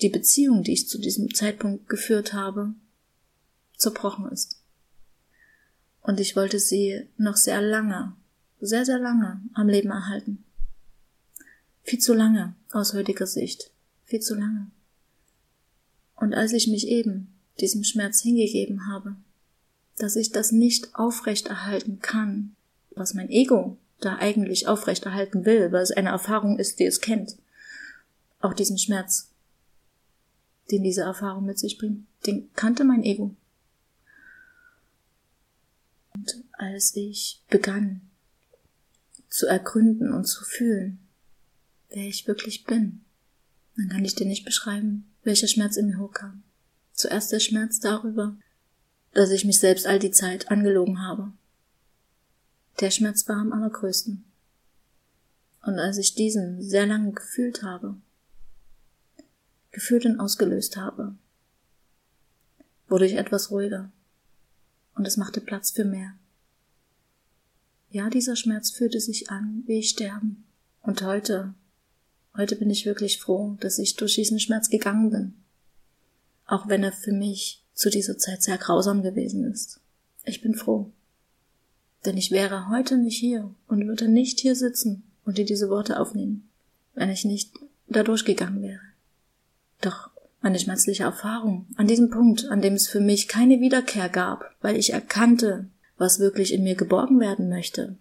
die 0.01 0.09
Beziehung, 0.09 0.63
die 0.63 0.73
ich 0.73 0.87
zu 0.87 0.99
diesem 0.99 1.33
Zeitpunkt 1.33 1.89
geführt 1.89 2.33
habe, 2.33 2.73
zerbrochen 3.75 4.31
ist. 4.31 4.61
Und 6.01 6.19
ich 6.19 6.35
wollte 6.35 6.59
sie 6.59 7.07
noch 7.17 7.35
sehr 7.35 7.61
lange, 7.61 8.15
sehr, 8.61 8.85
sehr 8.85 8.99
lange 8.99 9.41
am 9.53 9.67
Leben 9.67 9.89
erhalten. 9.89 10.43
Viel 11.83 11.99
zu 11.99 12.13
lange 12.13 12.55
aus 12.71 12.93
heutiger 12.93 13.27
Sicht. 13.27 13.71
Viel 14.05 14.21
zu 14.21 14.35
lange. 14.35 14.71
Und 16.15 16.33
als 16.33 16.53
ich 16.53 16.67
mich 16.67 16.87
eben 16.87 17.33
diesem 17.59 17.83
Schmerz 17.83 18.21
hingegeben 18.21 18.87
habe, 18.87 19.17
dass 19.97 20.15
ich 20.15 20.31
das 20.31 20.51
nicht 20.51 20.95
aufrechterhalten 20.95 21.99
kann, 21.99 22.55
was 22.91 23.13
mein 23.13 23.29
Ego 23.29 23.77
da 23.99 24.17
eigentlich 24.17 24.67
aufrechterhalten 24.67 25.45
will, 25.45 25.71
weil 25.71 25.81
es 25.81 25.91
eine 25.91 26.09
Erfahrung 26.09 26.59
ist, 26.59 26.79
die 26.79 26.85
es 26.85 27.01
kennt. 27.01 27.37
Auch 28.39 28.53
diesen 28.53 28.77
Schmerz, 28.77 29.29
den 30.71 30.83
diese 30.83 31.01
Erfahrung 31.01 31.45
mit 31.45 31.57
sich 31.57 31.77
bringt, 31.77 32.05
den 32.25 32.53
kannte 32.53 32.83
mein 32.83 33.03
Ego. 33.03 33.35
Und 36.13 36.43
als 36.53 36.95
ich 36.95 37.41
begann 37.49 38.01
zu 39.29 39.47
ergründen 39.47 40.13
und 40.13 40.25
zu 40.25 40.43
fühlen, 40.43 40.99
wer 41.89 42.07
ich 42.07 42.27
wirklich 42.27 42.65
bin, 42.65 43.01
dann 43.75 43.89
kann 43.89 44.05
ich 44.05 44.15
dir 44.15 44.25
nicht 44.25 44.45
beschreiben, 44.45 45.05
welcher 45.23 45.47
Schmerz 45.47 45.77
in 45.77 45.87
mir 45.87 45.99
hochkam. 45.99 46.43
Zuerst 46.93 47.31
der 47.31 47.39
Schmerz 47.39 47.79
darüber, 47.79 48.35
dass 49.13 49.31
ich 49.31 49.45
mich 49.45 49.59
selbst 49.59 49.87
all 49.87 49.99
die 49.99 50.11
Zeit 50.11 50.49
angelogen 50.51 51.01
habe. 51.01 51.31
Der 52.79 52.91
Schmerz 52.91 53.27
war 53.27 53.37
am 53.37 53.51
allergrößten. 53.51 54.23
Und 55.63 55.79
als 55.79 55.97
ich 55.97 56.13
diesen 56.13 56.61
sehr 56.61 56.85
lange 56.85 57.11
gefühlt 57.11 57.63
habe, 57.63 57.95
gefühlt 59.71 60.05
und 60.05 60.19
ausgelöst 60.19 60.77
habe, 60.77 61.15
wurde 62.87 63.05
ich 63.05 63.13
etwas 63.13 63.51
ruhiger 63.51 63.91
und 64.95 65.05
es 65.05 65.17
machte 65.17 65.41
Platz 65.41 65.71
für 65.71 65.85
mehr. 65.85 66.13
Ja, 67.89 68.09
dieser 68.09 68.35
Schmerz 68.35 68.71
fühlte 68.71 68.99
sich 68.99 69.29
an 69.29 69.63
wie 69.65 69.83
Sterben. 69.83 70.45
Und 70.81 71.01
heute, 71.01 71.53
heute 72.35 72.55
bin 72.55 72.69
ich 72.69 72.85
wirklich 72.85 73.19
froh, 73.19 73.57
dass 73.59 73.79
ich 73.79 73.95
durch 73.95 74.15
diesen 74.15 74.39
Schmerz 74.39 74.69
gegangen 74.69 75.09
bin 75.09 75.33
auch 76.47 76.67
wenn 76.67 76.83
er 76.83 76.93
für 76.93 77.11
mich 77.11 77.63
zu 77.77 77.91
dieser 77.91 78.17
Zeit 78.17 78.41
sehr 78.41 78.57
grausam 78.57 79.03
gewesen 79.03 79.45
ist. 79.45 79.79
Ich 80.25 80.41
bin 80.41 80.55
froh. 80.55 80.91
Denn 82.05 82.17
ich 82.17 82.31
wäre 82.31 82.69
heute 82.69 82.97
nicht 82.97 83.19
hier 83.19 83.53
und 83.67 83.87
würde 83.87 84.07
nicht 84.07 84.39
hier 84.39 84.55
sitzen 84.55 85.03
und 85.25 85.37
dir 85.37 85.45
diese 85.45 85.69
Worte 85.69 85.99
aufnehmen, 85.99 86.49
wenn 86.95 87.11
ich 87.11 87.23
nicht 87.23 87.53
da 87.87 88.01
durchgegangen 88.01 88.63
wäre. 88.63 88.81
Doch 89.81 90.09
meine 90.41 90.57
schmerzliche 90.57 91.03
Erfahrung 91.03 91.67
an 91.75 91.87
diesem 91.87 92.09
Punkt, 92.09 92.45
an 92.45 92.61
dem 92.61 92.73
es 92.73 92.87
für 92.87 92.99
mich 92.99 93.27
keine 93.27 93.59
Wiederkehr 93.59 94.09
gab, 94.09 94.55
weil 94.61 94.75
ich 94.75 94.91
erkannte, 94.91 95.67
was 95.97 96.19
wirklich 96.19 96.53
in 96.53 96.63
mir 96.63 96.75
geborgen 96.75 97.19
werden 97.19 97.47
möchte. 97.47 97.95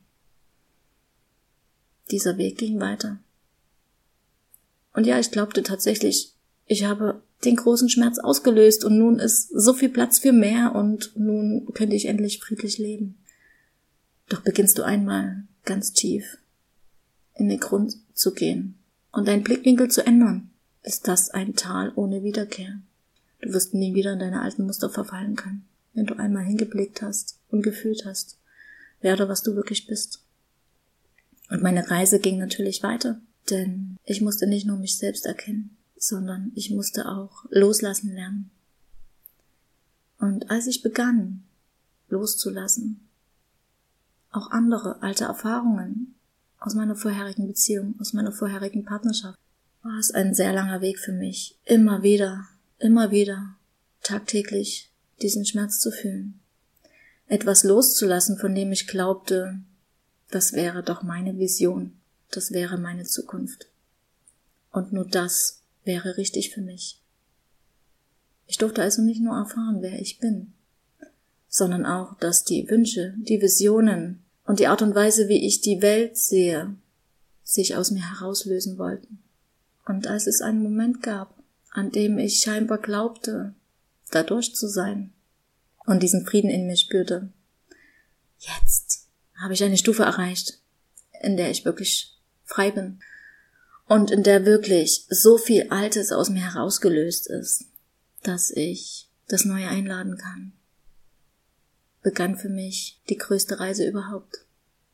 Dieser 2.11 2.39
Weg 2.39 2.57
ging 2.57 2.81
weiter. 2.81 3.19
Und 4.95 5.07
ja, 5.07 5.19
ich 5.19 5.31
glaubte 5.31 5.63
tatsächlich, 5.63 6.33
ich 6.67 6.85
habe 6.85 7.21
den 7.45 7.57
großen 7.57 7.89
Schmerz 7.89 8.19
ausgelöst 8.19 8.85
und 8.85 8.99
nun 8.99 9.19
ist 9.19 9.49
so 9.49 9.75
viel 9.75 9.89
Platz 9.89 10.19
für 10.19 10.33
mehr 10.33 10.75
und 10.75 11.13
nun 11.17 11.73
könnte 11.75 11.97
ich 11.97 12.07
endlich 12.07 12.41
friedlich 12.41 12.79
leben. 12.79 13.19
Doch 14.29 14.41
beginnst 14.41 14.79
du 14.79 14.83
einmal 14.83 15.45
ganz 15.65 15.93
tief 15.93 16.39
in 17.35 17.49
den 17.49 17.61
Grund 17.61 17.97
zu 18.15 18.33
gehen 18.33 18.77
und 19.13 19.29
deinen 19.29 19.45
Blickwinkel 19.45 19.91
zu 19.91 20.05
ändern, 20.07 20.51
ist 20.83 21.09
das 21.09 21.31
ein 21.31 21.55
Tal 21.55 21.93
ohne 21.95 22.23
Wiederkehr. 22.23 22.81
Du 23.41 23.53
wirst 23.53 23.75
nie 23.75 23.95
wieder 23.95 24.15
in 24.15 24.19
deine 24.19 24.41
alten 24.41 24.65
Muster 24.65 24.89
verfallen 24.89 25.37
können, 25.37 25.67
wenn 25.93 26.07
du 26.07 26.19
einmal 26.19 26.45
hingeblickt 26.45 27.03
hast 27.03 27.39
und 27.51 27.63
gefühlt 27.63 28.05
hast, 28.07 28.39
wer 29.01 29.15
oder 29.15 29.29
was 29.29 29.43
du 29.43 29.55
wirklich 29.55 29.87
bist. 29.87 30.23
Und 31.51 31.63
meine 31.63 31.91
Reise 31.91 32.19
ging 32.19 32.39
natürlich 32.39 32.83
weiter, 32.83 33.21
denn 33.51 33.97
ich 34.05 34.21
musste 34.21 34.47
nicht 34.47 34.67
nur 34.67 34.79
mich 34.79 34.97
selbst 34.97 35.27
erkennen, 35.27 35.76
sondern 35.99 36.53
ich 36.55 36.71
musste 36.71 37.09
auch 37.09 37.45
loslassen 37.51 38.15
lernen. 38.15 38.51
Und 40.19 40.51
als 40.51 40.67
ich 40.67 40.83
begann, 40.83 41.45
loszulassen, 42.09 43.07
auch 44.31 44.51
andere 44.51 45.03
alte 45.03 45.25
Erfahrungen 45.25 46.15
aus 46.59 46.75
meiner 46.75 46.97
vorherigen 46.97 47.47
Beziehung, 47.47 47.95
aus 48.01 48.13
meiner 48.13 48.33
vorherigen 48.33 48.85
Partnerschaft, 48.85 49.39
war 49.83 49.99
es 49.99 50.11
ein 50.11 50.35
sehr 50.35 50.53
langer 50.53 50.81
Weg 50.81 50.99
für 50.99 51.13
mich, 51.13 51.59
immer 51.65 52.03
wieder, 52.03 52.47
immer 52.79 53.11
wieder, 53.11 53.57
tagtäglich 54.03 54.91
diesen 55.23 55.47
Schmerz 55.47 55.79
zu 55.81 55.91
fühlen. 55.91 56.41
Etwas 57.29 57.65
loszulassen, 57.65 58.39
von 58.39 58.55
dem 58.55 58.73
ich 58.73 58.87
glaubte, 58.87 59.61
das 60.31 60.53
wäre 60.53 60.83
doch 60.83 61.03
meine 61.03 61.39
Vision, 61.39 61.93
das 62.31 62.53
wäre 62.53 62.79
meine 62.79 63.05
Zukunft. 63.05 63.69
Und 64.71 64.93
nur 64.93 65.07
das 65.07 65.63
wäre 65.87 66.17
richtig 66.17 66.51
für 66.51 66.61
mich. 66.61 67.01
Ich 68.47 68.59
durfte 68.59 68.83
also 68.83 69.03
nicht 69.03 69.21
nur 69.21 69.37
erfahren, 69.37 69.79
wer 69.81 69.99
ich 70.01 70.19
bin, 70.19 70.53
sondern 71.49 71.87
auch, 71.87 72.19
dass 72.19 72.45
die 72.45 72.69
Wünsche, 72.69 73.15
die 73.19 73.41
Visionen 73.41 74.23
und 74.45 74.61
die 74.61 74.67
Art 74.67 74.83
und 74.83 74.95
Weise, 74.95 75.29
wie 75.29 75.47
ich 75.47 75.61
die 75.61 75.83
Welt 75.83 76.17
sehe, 76.17 76.77
sich 77.43 77.77
aus 77.77 77.91
mir 77.91 78.11
herauslösen 78.11 78.79
wollten. 78.79 79.23
Und 79.87 80.07
als 80.07 80.27
es 80.27 80.43
einen 80.43 80.63
Moment 80.63 81.03
gab, 81.03 81.43
an 81.71 81.91
dem 81.91 82.19
ich 82.19 82.41
scheinbar 82.41 82.79
glaubte, 82.79 83.55
dadurch 84.11 84.55
zu 84.55 84.69
sein 84.69 85.13
und 85.85 86.03
diesen 86.03 86.27
Frieden 86.27 86.51
in 86.51 86.67
mir 86.67 86.77
spürte. 86.77 87.33
Jetzt 88.39 89.09
habe 89.35 89.55
ich 89.55 89.63
eine 89.63 89.77
Stufe 89.77 90.03
erreicht, 90.03 90.61
in 91.23 91.37
der 91.37 91.51
ich 91.51 91.65
wirklich 91.65 92.17
frei 92.45 92.71
bin 92.71 93.01
und 93.89 94.11
in 94.11 94.23
der 94.23 94.45
wirklich 94.45 95.07
so 95.09 95.39
viel 95.39 95.69
Altes 95.71 96.13
aus 96.13 96.29
mir 96.29 96.53
herausgelöst 96.53 97.29
ist, 97.29 97.67
dass 98.23 98.51
ich 98.51 99.09
das 99.29 99.45
Neue 99.45 99.69
einladen 99.69 100.17
kann. 100.17 100.53
Begann 102.03 102.37
für 102.37 102.49
mich 102.49 103.01
die 103.09 103.17
größte 103.17 103.59
Reise 103.59 103.87
überhaupt. 103.87 104.45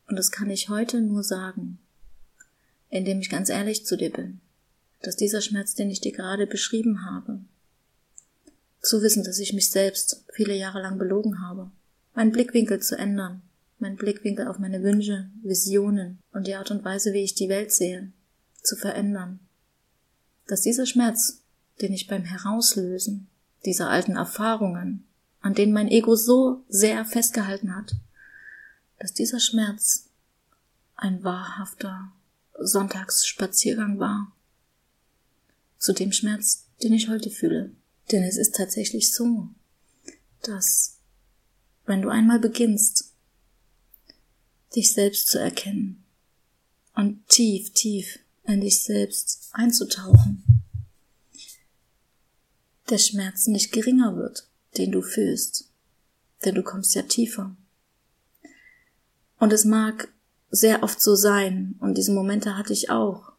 Und 0.08 0.16
das 0.16 0.30
kann 0.30 0.50
ich 0.50 0.68
heute 0.68 1.00
nur 1.00 1.22
sagen, 1.22 1.78
indem 2.90 3.20
ich 3.20 3.30
ganz 3.30 3.48
ehrlich 3.48 3.86
zu 3.86 3.96
dir 3.96 4.10
bin, 4.10 4.40
dass 5.00 5.16
dieser 5.16 5.40
Schmerz, 5.40 5.74
den 5.74 5.90
ich 5.90 6.00
dir 6.00 6.12
gerade 6.12 6.46
beschrieben 6.46 7.06
habe, 7.06 7.40
zu 8.80 9.00
wissen, 9.02 9.24
dass 9.24 9.38
ich 9.38 9.52
mich 9.52 9.70
selbst 9.70 10.24
viele 10.32 10.54
Jahre 10.54 10.82
lang 10.82 10.98
belogen 10.98 11.40
habe, 11.40 11.70
meinen 12.14 12.32
Blickwinkel 12.32 12.80
zu 12.80 12.98
ändern, 12.98 13.42
meinen 13.78 13.96
Blickwinkel 13.96 14.48
auf 14.48 14.58
meine 14.58 14.82
Wünsche, 14.82 15.30
Visionen 15.42 16.18
und 16.32 16.46
die 16.46 16.54
Art 16.54 16.70
und 16.70 16.84
Weise, 16.84 17.12
wie 17.12 17.22
ich 17.22 17.34
die 17.34 17.48
Welt 17.48 17.72
sehe, 17.72 18.12
zu 18.62 18.76
verändern. 18.76 19.40
Dass 20.46 20.62
dieser 20.62 20.86
Schmerz, 20.86 21.42
den 21.80 21.92
ich 21.92 22.06
beim 22.06 22.24
Herauslösen 22.24 23.28
dieser 23.64 23.90
alten 23.90 24.16
Erfahrungen, 24.16 25.04
an 25.40 25.54
denen 25.54 25.72
mein 25.72 25.88
Ego 25.88 26.14
so 26.14 26.64
sehr 26.68 27.04
festgehalten 27.04 27.74
hat, 27.74 27.94
dass 28.98 29.12
dieser 29.12 29.40
Schmerz 29.40 30.08
ein 30.96 31.24
wahrhafter 31.24 32.12
Sonntagsspaziergang 32.58 33.98
war. 33.98 34.32
Zu 35.78 35.92
dem 35.92 36.12
Schmerz, 36.12 36.66
den 36.82 36.92
ich 36.92 37.08
heute 37.08 37.30
fühle. 37.30 37.72
Denn 38.12 38.22
es 38.22 38.36
ist 38.36 38.54
tatsächlich 38.54 39.12
so, 39.12 39.48
dass 40.42 40.98
wenn 41.86 42.02
du 42.02 42.08
einmal 42.08 42.38
beginnst, 42.38 43.12
dich 44.76 44.92
selbst 44.92 45.28
zu 45.28 45.38
erkennen 45.38 46.04
und 46.94 47.26
tief, 47.28 47.72
tief 47.72 48.18
in 48.44 48.60
dich 48.60 48.82
selbst 48.82 49.48
einzutauchen, 49.52 50.62
der 52.90 52.98
Schmerz 52.98 53.46
nicht 53.46 53.72
geringer 53.72 54.16
wird, 54.16 54.48
den 54.76 54.92
du 54.92 55.02
fühlst, 55.02 55.70
denn 56.44 56.54
du 56.54 56.62
kommst 56.62 56.94
ja 56.94 57.02
tiefer. 57.02 57.56
Und 59.38 59.52
es 59.52 59.64
mag 59.64 60.12
sehr 60.50 60.82
oft 60.82 61.00
so 61.00 61.14
sein, 61.14 61.76
und 61.80 61.96
diese 61.96 62.12
Momente 62.12 62.56
hatte 62.56 62.72
ich 62.72 62.90
auch, 62.90 63.32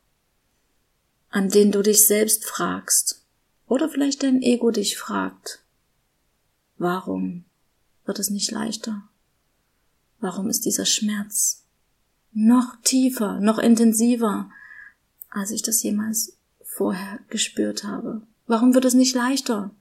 an 1.29 1.49
denen 1.49 1.71
du 1.71 1.81
dich 1.81 2.05
selbst 2.05 2.45
fragst, 2.45 3.23
oder 3.67 3.89
vielleicht 3.89 4.23
dein 4.23 4.41
Ego 4.41 4.71
dich 4.71 4.97
fragt, 4.97 5.63
warum 6.77 7.45
wird 8.05 8.19
es 8.19 8.29
nicht 8.29 8.51
leichter? 8.51 9.07
Warum 10.19 10.49
ist 10.49 10.65
dieser 10.65 10.85
Schmerz 10.85 11.63
noch 12.31 12.75
tiefer, 12.81 13.39
noch 13.39 13.59
intensiver, 13.59 14.49
als 15.33 15.51
ich 15.51 15.61
das 15.61 15.83
jemals 15.83 16.37
vorher 16.61 17.19
gespürt 17.29 17.83
habe? 17.83 18.21
Warum 18.47 18.73
wird 18.73 18.85
es 18.85 18.93
nicht 18.93 19.15
leichter, 19.15 19.71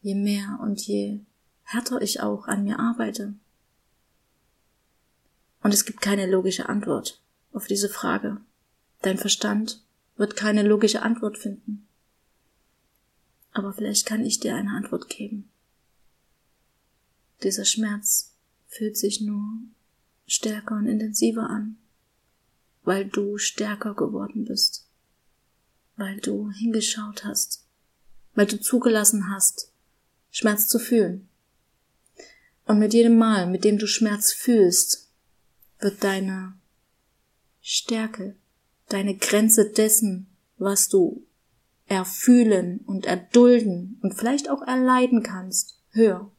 je 0.00 0.14
mehr 0.14 0.58
und 0.62 0.80
je 0.80 1.20
härter 1.62 2.00
ich 2.02 2.20
auch 2.20 2.46
an 2.46 2.64
mir 2.64 2.78
arbeite? 2.78 3.34
Und 5.62 5.72
es 5.72 5.84
gibt 5.84 6.00
keine 6.00 6.26
logische 6.26 6.68
Antwort 6.68 7.22
auf 7.52 7.66
diese 7.66 7.88
Frage. 7.88 8.40
Dein 9.02 9.18
Verstand 9.18 9.82
wird 10.16 10.36
keine 10.36 10.62
logische 10.62 11.02
Antwort 11.02 11.38
finden. 11.38 11.86
Aber 13.52 13.72
vielleicht 13.72 14.06
kann 14.06 14.24
ich 14.24 14.40
dir 14.40 14.54
eine 14.54 14.72
Antwort 14.72 15.08
geben. 15.08 15.50
Dieser 17.42 17.64
Schmerz 17.64 18.34
fühlt 18.66 18.96
sich 18.96 19.20
nur 19.20 19.58
stärker 20.26 20.76
und 20.76 20.86
intensiver 20.86 21.48
an, 21.48 21.76
weil 22.82 23.04
du 23.04 23.38
stärker 23.38 23.94
geworden 23.94 24.44
bist, 24.44 24.83
weil 25.96 26.18
du 26.20 26.50
hingeschaut 26.50 27.24
hast, 27.24 27.64
weil 28.34 28.46
du 28.46 28.60
zugelassen 28.60 29.30
hast, 29.30 29.70
Schmerz 30.30 30.68
zu 30.68 30.78
fühlen. 30.78 31.28
Und 32.66 32.78
mit 32.78 32.94
jedem 32.94 33.16
Mal, 33.16 33.46
mit 33.46 33.64
dem 33.64 33.78
du 33.78 33.86
Schmerz 33.86 34.32
fühlst, 34.32 35.08
wird 35.78 36.02
deine 36.02 36.54
Stärke, 37.60 38.36
deine 38.88 39.16
Grenze 39.16 39.70
dessen, 39.70 40.26
was 40.56 40.88
du 40.88 41.24
erfühlen 41.86 42.80
und 42.86 43.06
erdulden 43.06 43.98
und 44.02 44.14
vielleicht 44.14 44.48
auch 44.48 44.62
erleiden 44.62 45.22
kannst, 45.22 45.78
höher. 45.90 46.30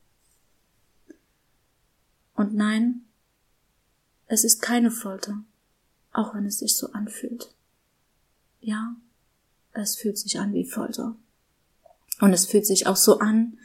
Und 2.33 2.53
nein, 2.53 3.05
es 4.27 4.43
ist 4.43 4.61
keine 4.61 4.91
Folter, 4.91 5.43
auch 6.11 6.33
wenn 6.33 6.45
es 6.45 6.59
sich 6.59 6.75
so 6.75 6.91
anfühlt. 6.91 7.53
Ja, 8.59 8.95
es 9.81 9.95
fühlt 9.95 10.17
sich 10.17 10.39
an 10.39 10.53
wie 10.53 10.65
Folter. 10.65 11.15
Und 12.21 12.33
es 12.33 12.45
fühlt 12.45 12.65
sich 12.65 12.88
auch 12.88 12.95
so 12.95 13.19
an, 13.19 13.57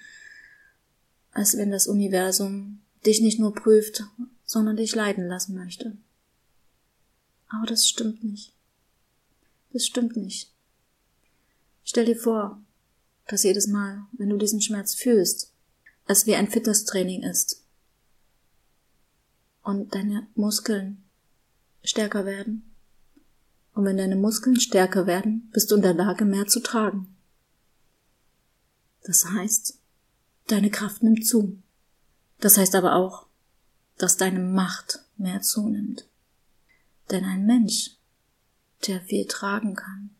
als 1.33 1.57
wenn 1.57 1.71
das 1.71 1.87
Universum 1.87 2.81
dich 3.07 3.21
nicht 3.21 3.39
nur 3.39 3.55
prüft, 3.55 4.05
sondern 4.45 4.77
dich 4.77 4.95
leiden 4.95 5.27
lassen 5.27 5.55
möchte. 5.55 5.97
Aber 7.49 7.67
das 7.67 7.89
stimmt 7.89 8.25
nicht. 8.25 8.53
Das 9.73 9.87
stimmt 9.87 10.17
nicht. 10.17 10.53
Stell 11.85 12.05
dir 12.05 12.17
vor, 12.17 12.61
dass 13.29 13.45
jedes 13.45 13.69
Mal, 13.69 14.07
wenn 14.13 14.29
du 14.29 14.37
diesen 14.37 14.61
Schmerz 14.61 14.95
fühlst, 14.95 15.53
es 16.07 16.27
wie 16.27 16.35
ein 16.35 16.51
Fitnesstraining 16.51 17.23
ist 17.23 17.65
und 19.63 19.95
deine 19.95 20.27
Muskeln 20.35 21.05
stärker 21.85 22.27
werden. 22.27 22.70
Und 23.81 23.87
wenn 23.87 23.97
deine 23.97 24.17
Muskeln 24.17 24.61
stärker 24.61 25.07
werden, 25.07 25.49
bist 25.55 25.71
du 25.71 25.77
in 25.77 25.81
der 25.81 25.95
Lage, 25.95 26.27
mehr 26.27 26.47
zu 26.47 26.61
tragen. 26.61 27.17
Das 29.05 29.25
heißt, 29.25 29.79
deine 30.49 30.69
Kraft 30.69 31.03
nimmt 31.03 31.27
zu. 31.27 31.57
Das 32.41 32.59
heißt 32.59 32.75
aber 32.75 32.95
auch, 32.95 33.25
dass 33.97 34.19
deine 34.19 34.41
Macht 34.41 35.03
mehr 35.17 35.41
zunimmt. 35.41 36.07
Denn 37.11 37.25
ein 37.25 37.47
Mensch, 37.47 37.93
der 38.87 39.01
viel 39.01 39.25
tragen 39.25 39.77
kann, 39.77 40.11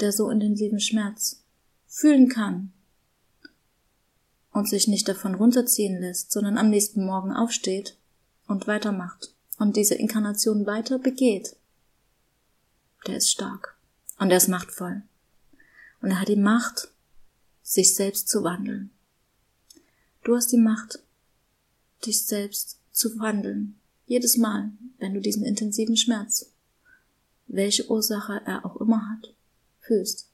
der 0.00 0.12
so 0.12 0.30
intensiven 0.30 0.78
Schmerz 0.78 1.42
fühlen 1.88 2.28
kann 2.28 2.72
und 4.52 4.68
sich 4.68 4.86
nicht 4.86 5.08
davon 5.08 5.34
runterziehen 5.34 6.00
lässt, 6.00 6.30
sondern 6.30 6.56
am 6.56 6.70
nächsten 6.70 7.04
Morgen 7.04 7.32
aufsteht 7.32 7.96
und 8.46 8.68
weitermacht 8.68 9.34
und 9.58 9.74
diese 9.74 9.96
Inkarnation 9.96 10.66
weiter 10.66 11.00
begeht, 11.00 11.56
der 13.06 13.16
ist 13.16 13.30
stark 13.30 13.76
und 14.18 14.30
er 14.30 14.36
ist 14.36 14.48
machtvoll. 14.48 15.02
Und 16.00 16.10
er 16.10 16.20
hat 16.20 16.28
die 16.28 16.36
Macht, 16.36 16.88
sich 17.62 17.94
selbst 17.94 18.28
zu 18.28 18.42
wandeln. 18.44 18.90
Du 20.24 20.36
hast 20.36 20.52
die 20.52 20.58
Macht, 20.58 21.00
dich 22.06 22.24
selbst 22.24 22.78
zu 22.92 23.18
wandeln. 23.18 23.78
Jedes 24.06 24.36
Mal, 24.36 24.70
wenn 24.98 25.14
du 25.14 25.20
diesen 25.20 25.44
intensiven 25.44 25.96
Schmerz, 25.96 26.50
welche 27.48 27.90
Ursache 27.90 28.40
er 28.44 28.64
auch 28.64 28.76
immer 28.76 29.10
hat, 29.10 29.34
fühlst. 29.80 30.28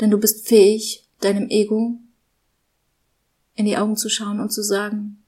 Denn 0.00 0.10
du 0.10 0.18
bist 0.18 0.46
fähig, 0.46 1.08
deinem 1.20 1.48
Ego 1.48 1.98
in 3.54 3.66
die 3.66 3.76
Augen 3.76 3.96
zu 3.96 4.08
schauen 4.08 4.40
und 4.40 4.52
zu 4.52 4.62
sagen, 4.62 5.22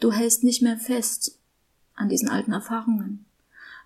du 0.00 0.12
hältst 0.12 0.44
nicht 0.44 0.62
mehr 0.62 0.78
fest 0.78 1.38
an 1.94 2.08
diesen 2.08 2.28
alten 2.28 2.52
Erfahrungen. 2.52 3.25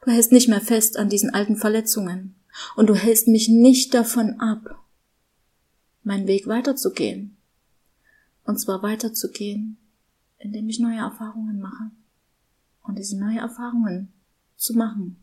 Du 0.05 0.11
hältst 0.11 0.33
nicht 0.33 0.49
mehr 0.49 0.61
fest 0.61 0.97
an 0.97 1.09
diesen 1.09 1.31
alten 1.31 1.57
Verletzungen. 1.57 2.35
Und 2.77 2.89
du 2.89 2.95
hältst 2.95 3.29
mich 3.29 3.49
nicht 3.49 3.95
davon 3.95 4.41
ab, 4.41 4.85
meinen 6.03 6.27
Weg 6.27 6.47
weiterzugehen. 6.47 7.37
Und 8.45 8.59
zwar 8.59 8.83
weiterzugehen 8.83 9.77
indem 10.41 10.69
ich 10.69 10.81
neue 10.81 10.99
Erfahrungen 10.99 11.61
mache. 11.61 11.91
Und 12.83 12.99
diese 12.99 13.19
neue 13.19 13.39
Erfahrungen 13.39 14.13
zu 14.57 14.75
machen, 14.75 15.17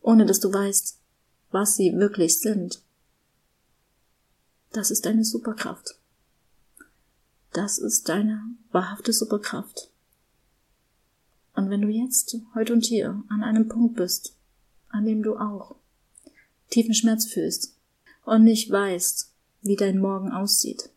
ohne 0.00 0.26
dass 0.26 0.40
du 0.40 0.52
weißt, 0.52 0.98
was 1.50 1.76
sie 1.76 1.94
wirklich 1.94 2.40
sind. 2.40 2.82
Das 4.72 4.90
ist 4.90 5.04
deine 5.04 5.24
Superkraft. 5.24 5.96
Das 7.52 7.78
ist 7.78 8.08
deine 8.08 8.42
wahrhafte 8.72 9.12
Superkraft. 9.12 9.89
Und 11.60 11.68
wenn 11.68 11.82
du 11.82 11.88
jetzt, 11.88 12.38
heute 12.54 12.72
und 12.72 12.86
hier, 12.86 13.22
an 13.28 13.42
einem 13.42 13.68
Punkt 13.68 13.94
bist, 13.94 14.34
an 14.88 15.04
dem 15.04 15.22
du 15.22 15.36
auch 15.36 15.76
tiefen 16.70 16.94
Schmerz 16.94 17.26
fühlst 17.26 17.76
und 18.24 18.44
nicht 18.44 18.70
weißt, 18.70 19.30
wie 19.60 19.76
dein 19.76 19.98
Morgen 19.98 20.32
aussieht, 20.32 20.88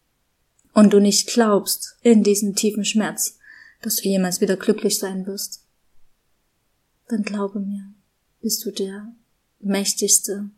und 0.74 0.94
du 0.94 1.02
nicht 1.02 1.28
glaubst 1.28 1.98
in 2.02 2.24
diesen 2.24 2.56
tiefen 2.56 2.86
Schmerz, 2.86 3.40
dass 3.82 3.98
du 3.98 4.08
jemals 4.08 4.40
wieder 4.40 4.56
glücklich 4.56 5.00
sein 5.00 5.26
wirst, 5.26 5.66
dann 7.10 7.24
glaube 7.24 7.60
mir, 7.60 7.94
bist 8.40 8.64
du 8.64 8.72
der 8.72 9.14
mächtigste 9.60 10.50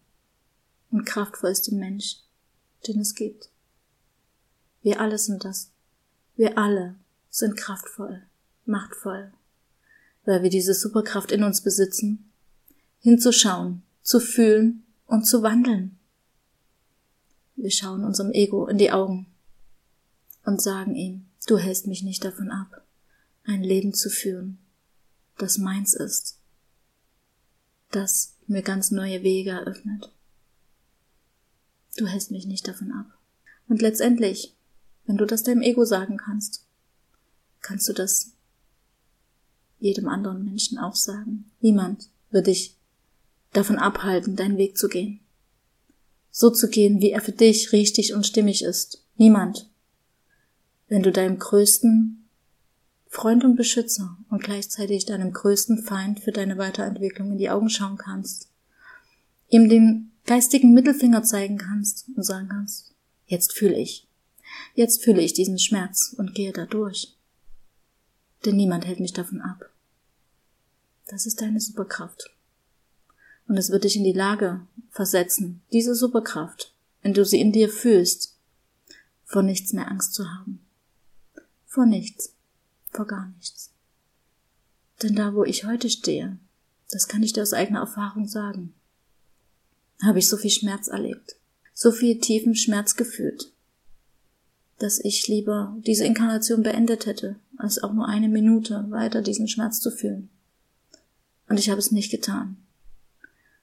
und 0.91 1.05
kraftvollste 1.05 1.73
Mensch, 1.73 2.17
den 2.87 2.99
es 2.99 3.15
gibt. 3.15 3.49
Wir 4.83 5.01
alle 5.01 5.17
sind 5.17 5.43
das. 5.43 5.71
Wir 6.35 6.59
alle 6.59 6.93
sind 7.31 7.57
kraftvoll, 7.57 8.21
machtvoll, 8.65 9.33
weil 10.25 10.43
wir 10.43 10.49
diese 10.49 10.73
Superkraft 10.73 11.31
in 11.31 11.43
uns 11.43 11.61
besitzen, 11.61 12.31
hinzuschauen, 12.99 13.83
zu 14.01 14.19
fühlen 14.19 14.83
und 15.05 15.25
zu 15.25 15.43
wandeln. 15.43 15.97
Wir 17.55 17.71
schauen 17.71 18.03
unserem 18.03 18.31
Ego 18.31 18.67
in 18.67 18.77
die 18.77 18.91
Augen 18.91 19.27
und 20.43 20.61
sagen 20.61 20.95
ihm, 20.95 21.27
du 21.47 21.57
hältst 21.57 21.87
mich 21.87 22.03
nicht 22.03 22.25
davon 22.25 22.51
ab, 22.51 22.85
ein 23.43 23.63
Leben 23.63 23.93
zu 23.93 24.09
führen, 24.09 24.57
das 25.37 25.57
meins 25.57 25.93
ist, 25.93 26.39
das 27.91 28.35
mir 28.47 28.61
ganz 28.61 28.91
neue 28.91 29.23
Wege 29.23 29.51
eröffnet. 29.51 30.11
Du 31.97 32.07
hältst 32.07 32.31
mich 32.31 32.45
nicht 32.45 32.67
davon 32.67 32.91
ab. 32.91 33.17
Und 33.67 33.81
letztendlich, 33.81 34.55
wenn 35.05 35.17
du 35.17 35.25
das 35.25 35.43
deinem 35.43 35.61
Ego 35.61 35.85
sagen 35.85 36.17
kannst, 36.17 36.65
kannst 37.61 37.87
du 37.87 37.93
das 37.93 38.34
jedem 39.85 40.07
anderen 40.07 40.43
Menschen 40.43 40.79
auch 40.79 40.95
sagen. 40.95 41.45
Niemand 41.61 42.09
wird 42.31 42.47
dich 42.47 42.75
davon 43.53 43.77
abhalten, 43.77 44.35
deinen 44.35 44.57
Weg 44.57 44.77
zu 44.77 44.89
gehen. 44.89 45.19
So 46.31 46.49
zu 46.49 46.69
gehen, 46.69 47.01
wie 47.01 47.11
er 47.11 47.21
für 47.21 47.31
dich 47.31 47.71
richtig 47.71 48.13
und 48.13 48.25
stimmig 48.25 48.63
ist. 48.63 49.05
Niemand. 49.15 49.69
Wenn 50.87 51.03
du 51.03 51.11
deinem 51.11 51.37
größten 51.37 52.27
Freund 53.07 53.45
und 53.45 53.55
Beschützer 53.55 54.17
und 54.29 54.43
gleichzeitig 54.43 55.05
deinem 55.05 55.31
größten 55.31 55.83
Feind 55.83 56.19
für 56.19 56.31
deine 56.31 56.57
Weiterentwicklung 56.57 57.31
in 57.31 57.37
die 57.37 57.49
Augen 57.49 57.69
schauen 57.69 57.97
kannst, 57.97 58.49
ihm 59.49 59.69
den 59.69 60.11
geistigen 60.25 60.73
Mittelfinger 60.73 61.23
zeigen 61.23 61.57
kannst 61.57 62.09
und 62.15 62.23
sagen 62.23 62.49
kannst, 62.49 62.95
jetzt 63.27 63.53
fühle 63.53 63.79
ich. 63.79 64.07
Jetzt 64.73 65.03
fühle 65.03 65.21
ich 65.21 65.33
diesen 65.33 65.59
Schmerz 65.59 66.13
und 66.17 66.33
gehe 66.33 66.51
da 66.51 66.65
durch. 66.65 67.15
Denn 68.43 68.57
niemand 68.57 68.85
hält 68.85 68.99
mich 68.99 69.13
davon 69.13 69.41
ab. 69.41 69.69
Das 71.07 71.25
ist 71.25 71.41
deine 71.41 71.59
Superkraft. 71.59 72.31
Und 73.47 73.57
es 73.57 73.69
wird 73.69 73.83
dich 73.83 73.95
in 73.95 74.03
die 74.03 74.13
Lage 74.13 74.65
versetzen, 74.89 75.61
diese 75.71 75.93
Superkraft, 75.93 76.73
wenn 77.03 77.13
du 77.13 77.23
sie 77.23 77.39
in 77.39 77.51
dir 77.51 77.69
fühlst, 77.69 78.35
vor 79.23 79.43
nichts 79.43 79.73
mehr 79.73 79.89
Angst 79.89 80.13
zu 80.13 80.27
haben. 80.31 80.65
Vor 81.67 81.85
nichts. 81.85 82.33
Vor 82.91 83.05
gar 83.05 83.27
nichts. 83.37 83.71
Denn 85.03 85.15
da, 85.15 85.35
wo 85.35 85.43
ich 85.43 85.65
heute 85.65 85.89
stehe, 85.89 86.37
das 86.89 87.07
kann 87.07 87.21
ich 87.21 87.33
dir 87.33 87.43
aus 87.43 87.53
eigener 87.53 87.81
Erfahrung 87.81 88.27
sagen, 88.27 88.73
habe 90.01 90.19
ich 90.19 90.27
so 90.27 90.37
viel 90.37 90.51
Schmerz 90.51 90.87
erlebt, 90.87 91.35
so 91.73 91.91
viel 91.91 92.19
tiefen 92.19 92.55
Schmerz 92.55 92.95
gefühlt, 92.95 93.51
dass 94.79 94.99
ich 94.99 95.27
lieber 95.27 95.75
diese 95.85 96.05
Inkarnation 96.05 96.63
beendet 96.63 97.05
hätte, 97.05 97.35
als 97.57 97.81
auch 97.83 97.93
nur 97.93 98.07
eine 98.07 98.29
Minute 98.29 98.85
weiter 98.89 99.21
diesen 99.21 99.47
Schmerz 99.47 99.79
zu 99.79 99.91
fühlen. 99.91 100.29
Und 101.47 101.59
ich 101.59 101.69
habe 101.69 101.79
es 101.79 101.91
nicht 101.91 102.11
getan. 102.11 102.57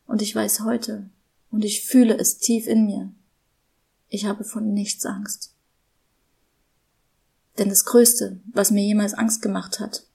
Und 0.07 0.23
ich 0.23 0.35
weiß 0.35 0.61
heute, 0.61 1.11
und 1.51 1.64
ich 1.64 1.85
fühle 1.85 2.16
es 2.16 2.38
tief 2.38 2.66
in 2.66 2.87
mir, 2.87 3.12
ich 4.09 4.27
habe 4.27 4.45
von 4.45 4.73
nichts 4.73 5.05
Angst. 5.07 5.55
Denn 7.59 7.68
das 7.68 7.85
Größte, 7.85 8.40
was 8.47 8.71
mir 8.71 8.83
jemals 8.83 9.14
Angst 9.14 9.42
gemacht 9.42 9.79
hat, 9.81 10.07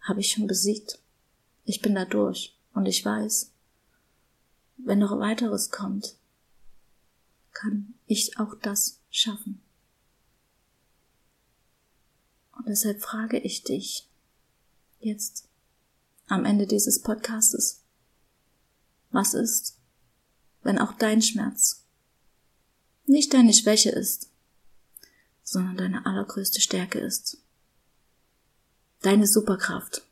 habe 0.00 0.20
ich 0.20 0.30
schon 0.30 0.46
besiegt. 0.46 1.00
Ich 1.64 1.80
bin 1.80 1.94
da 1.94 2.04
durch 2.04 2.56
und 2.74 2.86
ich 2.86 3.04
weiß, 3.04 3.50
wenn 4.76 5.00
noch 5.00 5.18
weiteres 5.18 5.70
kommt, 5.70 6.16
kann 7.52 7.94
ich 8.06 8.38
auch 8.38 8.54
das 8.60 9.00
schaffen. 9.10 9.60
Und 12.56 12.68
deshalb 12.68 13.02
frage 13.02 13.38
ich 13.38 13.64
dich 13.64 14.08
jetzt 15.00 15.45
am 16.26 16.44
Ende 16.44 16.66
dieses 16.66 17.02
Podcastes, 17.02 17.82
was 19.10 19.34
ist, 19.34 19.78
wenn 20.62 20.78
auch 20.78 20.92
dein 20.92 21.22
Schmerz 21.22 21.84
nicht 23.06 23.32
deine 23.32 23.54
Schwäche 23.54 23.90
ist, 23.90 24.30
sondern 25.42 25.76
deine 25.76 26.06
allergrößte 26.06 26.60
Stärke 26.60 26.98
ist. 26.98 27.38
Deine 29.02 29.26
Superkraft, 29.26 30.02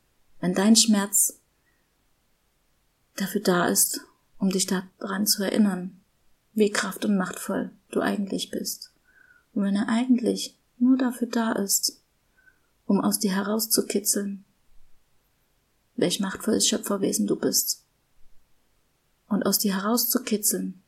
wenn 0.41 0.55
dein 0.55 0.77
Schmerz 0.77 1.41
dafür 3.17 3.41
da 3.41 3.67
ist, 3.67 4.01
um 4.39 4.51
dich 4.51 4.67
daran 4.67 5.27
zu 5.27 5.43
erinnern, 5.43 6.01
wie 6.53 6.71
kraft- 6.71 7.05
und 7.05 7.17
machtvoll 7.17 7.73
du 7.91 8.01
eigentlich 8.01 8.51
bist. 8.51 8.93
Und 9.53 9.65
wenn 9.65 9.75
er 9.75 9.89
eigentlich 9.89 10.57
nur 10.79 10.97
dafür 10.97 11.27
da 11.27 11.53
ist, 11.53 12.01
um 12.87 13.01
aus 13.01 13.19
dir 13.19 13.35
herauszukitzeln, 13.35 14.45
welch 15.97 16.21
machtvolles 16.21 16.67
Schöpferwesen 16.67 17.27
du 17.27 17.37
bist. 17.37 17.85
Und 19.29 19.45
aus 19.45 19.59
dir 19.59 19.75
herauszukitzeln, 19.75 20.83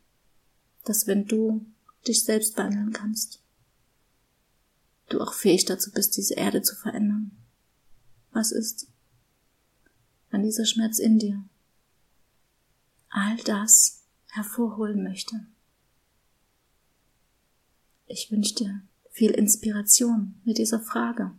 dass 0.85 1.07
wenn 1.07 1.27
du 1.27 1.64
dich 2.07 2.25
selbst 2.25 2.57
wandeln 2.57 2.92
kannst, 2.92 3.40
du 5.09 5.21
auch 5.21 5.33
fähig 5.33 5.64
dazu 5.64 5.90
bist, 5.90 6.16
diese 6.16 6.35
Erde 6.35 6.62
zu 6.62 6.75
verändern. 6.77 7.33
Was 8.33 8.53
ist, 8.53 8.88
wenn 10.31 10.42
dieser 10.42 10.66
Schmerz 10.66 10.99
in 10.99 11.19
dir 11.19 11.42
all 13.16 13.37
das 13.45 14.03
hervorholen 14.29 15.03
möchte. 15.03 15.47
Ich 18.07 18.31
wünsche 18.31 18.55
dir 18.55 18.83
viel 19.11 19.31
Inspiration 19.31 20.35
mit 20.45 20.59
dieser 20.59 20.81
Frage 20.81 21.33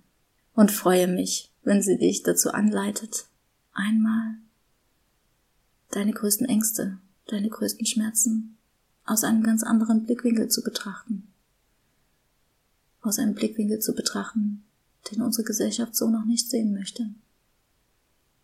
und 0.53 0.71
freue 0.71 1.07
mich, 1.07 1.51
wenn 1.63 1.83
sie 1.83 1.97
dich 1.97 2.23
dazu 2.23 2.51
anleitet, 2.51 3.27
einmal 3.77 4.35
deine 5.91 6.11
größten 6.11 6.47
Ängste, 6.47 6.97
deine 7.27 7.49
größten 7.49 7.85
Schmerzen 7.85 8.57
aus 9.05 9.23
einem 9.23 9.43
ganz 9.43 9.63
anderen 9.63 10.05
Blickwinkel 10.05 10.49
zu 10.49 10.61
betrachten. 10.61 11.27
Aus 13.01 13.19
einem 13.19 13.35
Blickwinkel 13.35 13.79
zu 13.79 13.95
betrachten, 13.95 14.65
den 15.11 15.21
unsere 15.21 15.45
Gesellschaft 15.45 15.95
so 15.95 16.09
noch 16.09 16.25
nicht 16.25 16.49
sehen 16.49 16.73
möchte. 16.73 17.09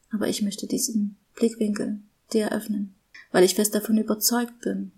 Aber 0.09 0.29
ich 0.29 0.41
möchte 0.41 0.67
diesen 0.67 1.17
Blickwinkel 1.35 1.99
dir 2.31 2.45
eröffnen 2.45 2.95
weil 3.33 3.43
ich 3.43 3.55
fest 3.55 3.75
davon 3.75 3.97
überzeugt 3.97 4.61
bin, 4.61 4.91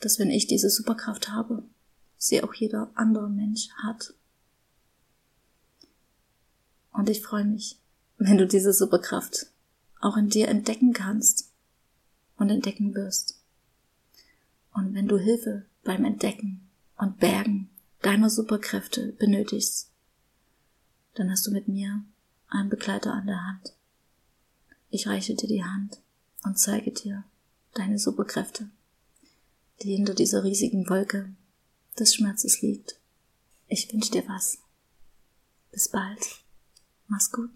dass 0.00 0.18
wenn 0.18 0.30
ich 0.30 0.46
diese 0.46 0.68
Superkraft 0.70 1.30
habe, 1.30 1.62
sie 2.18 2.42
auch 2.42 2.52
jeder 2.52 2.90
andere 2.94 3.30
Mensch 3.30 3.70
hat. 3.82 4.12
Und 6.92 7.08
ich 7.08 7.22
freue 7.22 7.44
mich, 7.44 7.78
wenn 8.18 8.36
du 8.36 8.46
diese 8.46 8.72
Superkraft 8.72 9.46
auch 10.00 10.16
in 10.16 10.28
dir 10.28 10.48
entdecken 10.48 10.92
kannst 10.92 11.50
und 12.36 12.50
entdecken 12.50 12.94
wirst. 12.94 13.40
Und 14.72 14.94
wenn 14.94 15.08
du 15.08 15.18
Hilfe 15.18 15.66
beim 15.84 16.04
Entdecken 16.04 16.68
und 16.96 17.18
Bergen 17.18 17.70
deiner 18.02 18.30
Superkräfte 18.30 19.12
benötigst, 19.12 19.90
dann 21.14 21.30
hast 21.30 21.46
du 21.46 21.50
mit 21.50 21.68
mir 21.68 22.04
einen 22.48 22.68
Begleiter 22.68 23.12
an 23.12 23.26
der 23.26 23.44
Hand. 23.44 23.74
Ich 24.90 25.06
reiche 25.06 25.34
dir 25.34 25.48
die 25.48 25.64
Hand 25.64 26.00
und 26.44 26.58
zeige 26.58 26.92
dir 26.92 27.24
deine 27.74 27.98
Superkräfte, 27.98 28.68
die 29.82 29.94
hinter 29.94 30.14
dieser 30.14 30.44
riesigen 30.44 30.88
Wolke 30.88 31.32
des 31.98 32.14
Schmerzes 32.14 32.62
liegt. 32.62 32.98
Ich 33.66 33.92
wünsche 33.92 34.12
dir 34.12 34.26
was. 34.28 34.58
Bis 35.72 35.88
bald. 35.88 36.42
Mach's 37.08 37.30
gut. 37.30 37.50